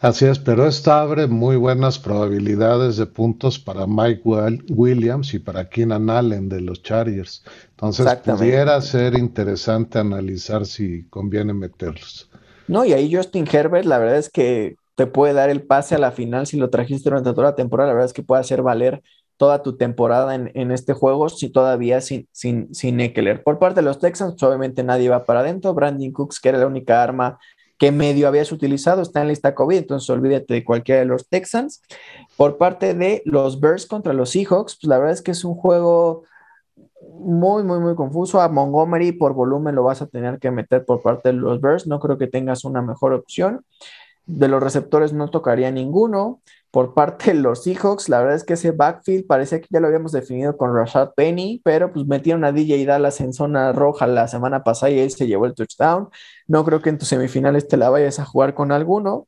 [0.00, 4.22] Así es, pero esta abre muy buenas probabilidades de puntos para Mike
[4.70, 7.42] Williams y para Keenan Allen de los Chargers.
[7.70, 12.30] Entonces pudiera ser interesante analizar si conviene meterlos.
[12.68, 15.98] No, y ahí Justin Herbert, la verdad es que te puede dar el pase a
[15.98, 17.88] la final si lo trajiste durante toda la temporada.
[17.88, 19.02] La verdad es que puede hacer valer
[19.36, 23.42] toda tu temporada en, este juego, si todavía sin, sin, sin Eckler.
[23.42, 25.74] Por parte de los Texans, pues, obviamente nadie va para adentro.
[25.74, 27.38] Brandon Cooks, que era la única arma
[27.82, 31.82] que medio habías utilizado, está en lista COVID, entonces olvídate de cualquiera de los Texans.
[32.36, 35.56] Por parte de los Bears contra los Seahawks, pues la verdad es que es un
[35.56, 36.22] juego
[37.18, 38.40] muy, muy, muy confuso.
[38.40, 41.88] A Montgomery por volumen lo vas a tener que meter por parte de los Bears.
[41.88, 43.64] No creo que tengas una mejor opción.
[44.26, 46.40] De los receptores no tocaría ninguno.
[46.72, 49.88] Por parte de los Seahawks, la verdad es que ese backfield parece que ya lo
[49.88, 54.26] habíamos definido con Rashad Penny, pero pues metieron a DJ Dallas en zona roja la
[54.26, 56.08] semana pasada y él se llevó el touchdown.
[56.48, 59.26] No creo que en tus semifinales te la vayas a jugar con alguno.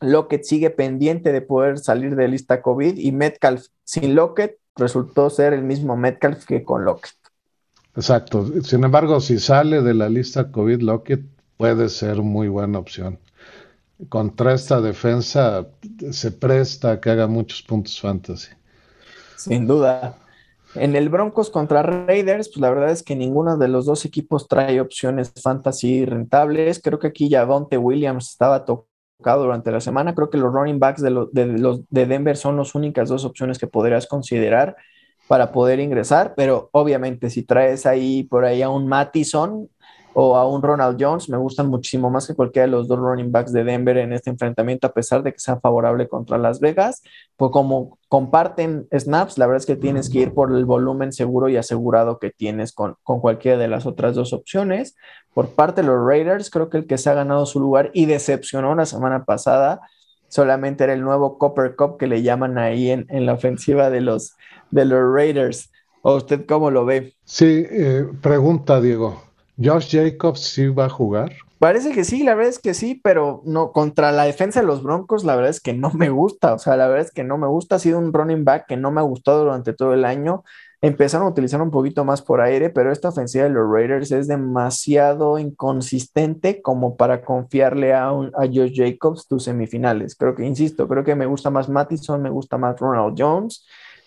[0.00, 5.52] Lockett sigue pendiente de poder salir de lista COVID y Metcalf sin Lockett resultó ser
[5.52, 7.14] el mismo Metcalf que con Lockett.
[7.94, 8.46] Exacto.
[8.64, 11.24] Sin embargo, si sale de la lista COVID, Lockett
[11.56, 13.20] puede ser muy buena opción.
[14.08, 15.68] Contra esta defensa
[16.10, 18.50] se presta a que haga muchos puntos fantasy.
[19.36, 20.18] Sin duda.
[20.74, 24.48] En el Broncos contra Raiders, pues la verdad es que ninguno de los dos equipos
[24.48, 26.80] trae opciones fantasy rentables.
[26.82, 30.14] Creo que aquí ya Donte Williams estaba tocado durante la semana.
[30.14, 33.24] Creo que los running backs de, los, de, los, de Denver son las únicas dos
[33.24, 34.76] opciones que podrías considerar
[35.28, 39.68] para poder ingresar, pero obviamente si traes ahí por ahí a un Mattison,
[40.14, 41.28] o a un Ronald Jones.
[41.28, 44.30] Me gustan muchísimo más que cualquiera de los dos running backs de Denver en este
[44.30, 47.02] enfrentamiento, a pesar de que sea favorable contra Las Vegas.
[47.36, 51.48] Pues como comparten snaps, la verdad es que tienes que ir por el volumen seguro
[51.48, 54.96] y asegurado que tienes con, con cualquiera de las otras dos opciones.
[55.34, 58.06] Por parte de los Raiders, creo que el que se ha ganado su lugar y
[58.06, 59.80] decepcionó la semana pasada
[60.34, 64.00] solamente era el nuevo Copper Cup que le llaman ahí en, en la ofensiva de
[64.00, 64.34] los,
[64.72, 65.70] de los Raiders.
[66.02, 67.14] ¿O usted cómo lo ve?
[67.24, 69.22] Sí, eh, pregunta, Diego.
[69.62, 71.32] Josh Jacobs sí va a jugar.
[71.58, 74.82] Parece que sí, la verdad es que sí, pero no contra la defensa de los
[74.82, 76.54] Broncos, la verdad es que no me gusta.
[76.54, 77.76] O sea, la verdad es que no me gusta.
[77.76, 80.44] Ha sido un running back que no me ha gustado durante todo el año.
[80.82, 84.28] Empezaron a utilizar un poquito más por aire, pero esta ofensiva de los Raiders es
[84.28, 90.14] demasiado inconsistente como para confiarle a, a Josh Jacobs tus semifinales.
[90.16, 93.64] Creo que, insisto, creo que me gusta más Mattison, me gusta más Ronald Jones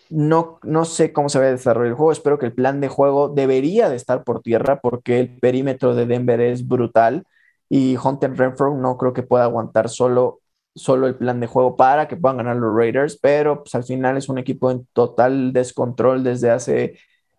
[0.10, 2.12] no, no sé cómo se va a desarrollar el juego.
[2.12, 6.06] Espero que el plan de juego debería de estar por tierra porque el perímetro de
[6.06, 7.26] Denver es brutal
[7.70, 10.40] y Hunter Renfro no creo que pueda aguantar solo,
[10.76, 14.18] solo el plan de juego para que puedan ganar los Raiders, pero pues, al final
[14.18, 16.98] es un equipo en total descontrol desde hace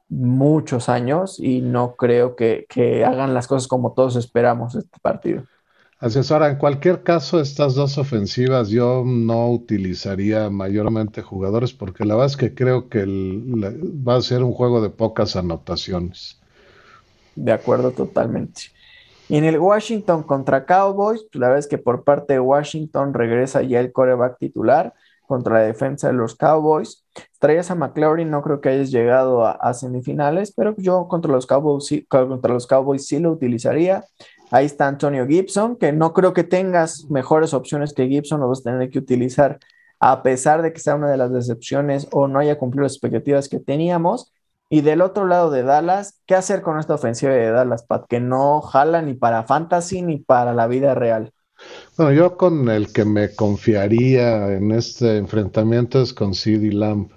[0.08, 5.44] muchos años y no creo que, que hagan las cosas como todos esperamos este partido.
[6.01, 12.30] Asesora, en cualquier caso, estas dos ofensivas yo no utilizaría mayormente jugadores porque la verdad
[12.30, 16.40] es que creo que va a ser un juego de pocas anotaciones.
[17.34, 18.62] De acuerdo, totalmente.
[19.28, 23.62] En el Washington contra Cowboys, pues la verdad es que por parte de Washington regresa
[23.62, 24.94] ya el coreback titular
[25.26, 27.05] contra la defensa de los Cowboys.
[27.40, 31.46] Traías a McLaurin, no creo que hayas llegado a, a semifinales, pero yo contra los
[31.46, 34.05] Cowboys, contra los Cowboys sí lo utilizaría.
[34.51, 38.61] Ahí está Antonio Gibson, que no creo que tengas mejores opciones que Gibson, lo vas
[38.61, 39.59] a tener que utilizar
[40.01, 43.49] a pesar de que sea una de las decepciones o no haya cumplido las expectativas
[43.49, 44.32] que teníamos.
[44.70, 48.07] Y del otro lado de Dallas, ¿qué hacer con esta ofensiva de Dallas, Pat?
[48.07, 51.32] Que no jala ni para fantasy ni para la vida real.
[51.96, 57.11] Bueno, yo con el que me confiaría en este enfrentamiento es con CD Lamb.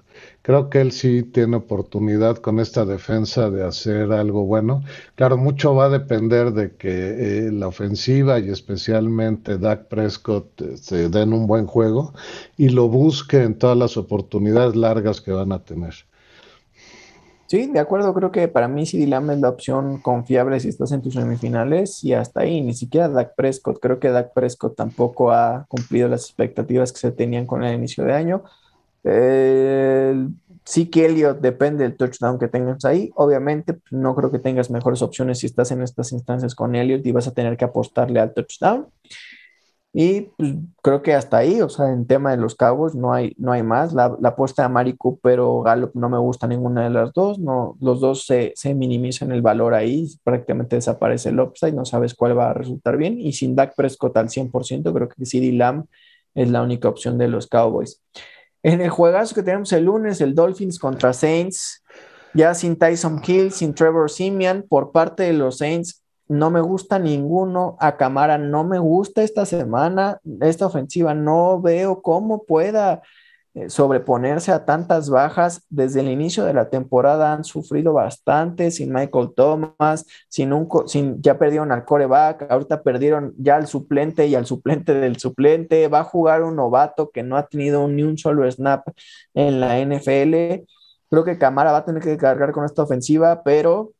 [0.43, 4.83] Creo que él sí tiene oportunidad con esta defensa de hacer algo bueno.
[5.15, 11.09] Claro, mucho va a depender de que eh, la ofensiva y especialmente Dak Prescott se
[11.09, 12.13] den un buen juego
[12.57, 15.93] y lo busque en todas las oportunidades largas que van a tener.
[17.51, 21.01] Sí, de acuerdo, creo que para mí CD es la opción confiable si estás en
[21.01, 25.65] tus semifinales y hasta ahí, ni siquiera Dak Prescott, creo que Dak Prescott tampoco ha
[25.67, 28.43] cumplido las expectativas que se tenían con el inicio de año.
[29.03, 30.27] Eh,
[30.63, 33.11] sí que Elliot depende del touchdown que tengas ahí.
[33.15, 37.11] Obviamente, no creo que tengas mejores opciones si estás en estas instancias con Elliot y
[37.11, 38.87] vas a tener que apostarle al touchdown.
[39.93, 43.33] Y pues, creo que hasta ahí, o sea, en tema de los cabos no hay,
[43.37, 43.91] no hay más.
[43.93, 47.39] La, apuesta de Mari Cooper o Gallup no me gusta ninguna de las dos.
[47.39, 52.13] No, los dos se, se minimizan el valor ahí, prácticamente desaparece el upside, no sabes
[52.15, 53.19] cuál va a resultar bien.
[53.19, 55.85] Y sin Dak Prescott al 100%, creo que CD Lamb
[56.35, 58.01] es la única opción de los Cowboys.
[58.63, 61.83] En el juegazo que tenemos el lunes, el Dolphins contra Saints,
[62.33, 66.97] ya sin Tyson Hill, sin Trevor Simeon, por parte de los Saints, no me gusta
[66.97, 67.75] ninguno.
[67.79, 71.13] A Camara no me gusta esta semana, esta ofensiva.
[71.13, 73.01] No veo cómo pueda
[73.67, 75.65] sobreponerse a tantas bajas.
[75.69, 81.21] Desde el inicio de la temporada han sufrido bastante sin Michael Thomas, sin un, sin,
[81.21, 85.87] ya perdieron al coreback, ahorita perdieron ya al suplente y al suplente del suplente.
[85.87, 88.87] Va a jugar un novato que no ha tenido ni un solo snap
[89.33, 90.65] en la NFL.
[91.09, 93.91] Creo que Camara va a tener que cargar con esta ofensiva, pero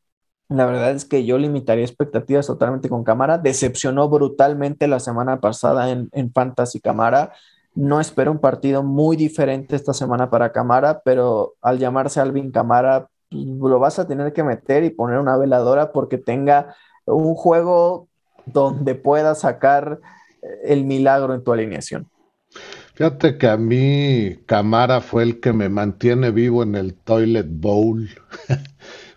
[0.48, 3.38] la verdad es que yo limitaría expectativas totalmente con Camara.
[3.38, 7.32] Decepcionó brutalmente la semana pasada en, Fantasy Camara.
[7.74, 13.08] No espero un partido muy diferente esta semana para Camara, pero al llamarse Alvin Camara,
[13.30, 16.74] lo vas a tener que meter y poner una veladora porque tenga
[17.06, 18.08] un juego
[18.44, 20.00] donde pueda sacar
[20.64, 22.08] el milagro en tu alineación.
[22.94, 28.10] Fíjate que a mí Camara fue el que me mantiene vivo en el Toilet Bowl.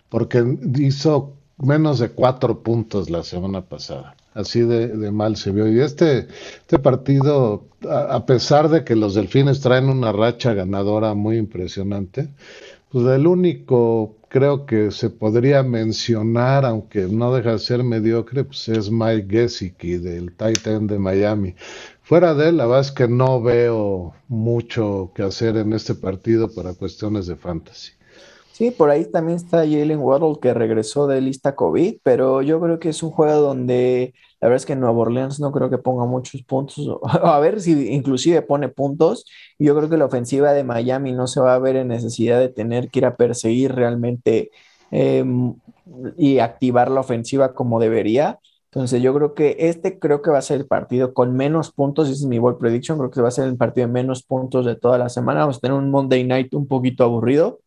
[0.08, 0.44] porque
[0.78, 4.15] hizo menos de cuatro puntos la semana pasada.
[4.36, 5.66] Así de, mal se vio.
[5.66, 6.28] Y este,
[6.60, 12.28] este partido, a, pesar de que los delfines traen una racha ganadora muy impresionante,
[12.90, 18.68] pues el único creo que se podría mencionar, aunque no deja de ser mediocre, pues
[18.68, 21.54] es Mike Gesicki del Titan de Miami.
[22.02, 26.54] Fuera de él, la verdad es que no veo mucho que hacer en este partido
[26.54, 27.95] para cuestiones de fantasy.
[28.56, 32.78] Sí, por ahí también está Jalen Waddle que regresó de lista COVID, pero yo creo
[32.78, 36.06] que es un juego donde la verdad es que Nueva Orleans no creo que ponga
[36.06, 39.26] muchos puntos, a ver si inclusive pone puntos.
[39.58, 42.48] Yo creo que la ofensiva de Miami no se va a ver en necesidad de
[42.48, 44.50] tener que ir a perseguir realmente
[44.90, 45.54] em,
[46.16, 48.38] y activar la ofensiva como debería.
[48.70, 52.08] Entonces yo creo que este creo que va a ser el partido con menos puntos,
[52.08, 54.64] ese es mi ball prediction, creo que va a ser el partido de menos puntos
[54.64, 55.40] de toda la semana.
[55.40, 57.60] Vamos a tener un Monday Night un poquito aburrido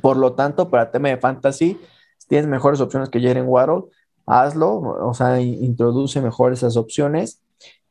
[0.00, 1.78] por lo tanto, para tema de fantasy,
[2.18, 3.84] si tienes mejores opciones que Jaren Waddle,
[4.26, 7.40] hazlo, o sea, introduce mejor esas opciones.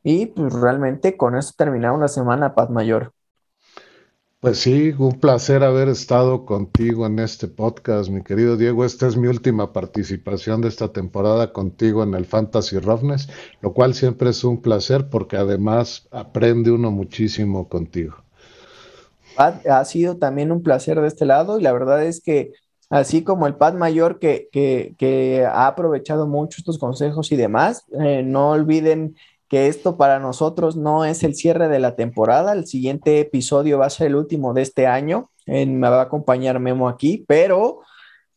[0.04, 3.14] Y pues realmente con esto terminamos la semana, Pat Mayor.
[4.40, 8.84] Pues sí, un placer haber estado contigo en este podcast, mi querido Diego.
[8.84, 13.30] Esta es mi última participación de esta temporada contigo en el Fantasy Roughness,
[13.62, 18.16] lo cual siempre es un placer porque además aprende uno muchísimo contigo
[19.38, 22.52] ha sido también un placer de este lado y la verdad es que
[22.92, 28.22] así como el Pat Mayor que, que, ha aprovechado mucho estos consejos y demás, eh,
[28.22, 29.16] no olviden
[29.48, 33.86] que esto para nosotros no es el cierre de la temporada, el siguiente episodio va
[33.86, 37.80] a ser el último de este año, me va a acompañar Memo aquí, pero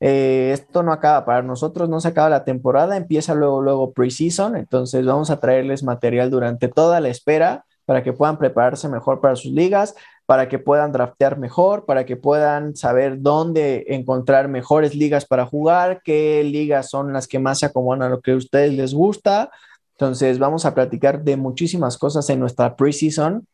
[0.00, 4.56] eh, esto no acaba, para nosotros no se acaba la temporada, empieza luego, luego preseason,
[4.56, 9.36] entonces vamos a traerles material durante toda la espera para que puedan prepararse mejor para
[9.36, 9.94] sus ligas
[10.26, 16.00] para que puedan draftear mejor, para que puedan saber dónde encontrar mejores ligas para jugar,
[16.02, 19.50] qué ligas son las que más se acomodan a lo que a ustedes les gusta.
[19.92, 23.46] Entonces vamos a platicar de muchísimas cosas en nuestra preseason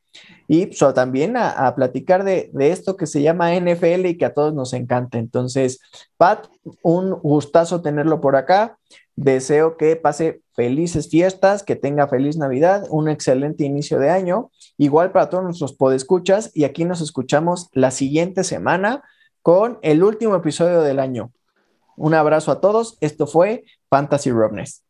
[0.48, 4.34] y pues, también a, platicar de, de, esto que se llama NFL y que a
[4.34, 5.18] todos nos encanta.
[5.18, 5.80] Entonces,
[6.16, 6.46] Pat,
[6.82, 8.78] un gustazo tenerlo por acá.
[9.20, 14.50] Deseo que pase felices fiestas, que tenga feliz Navidad, un excelente inicio de año.
[14.78, 19.02] Igual para todos nuestros podescuchas y aquí nos escuchamos la siguiente semana
[19.42, 21.32] con el último episodio del año.
[21.98, 22.96] Un abrazo a todos.
[23.02, 24.84] Esto fue Fantasy Robness.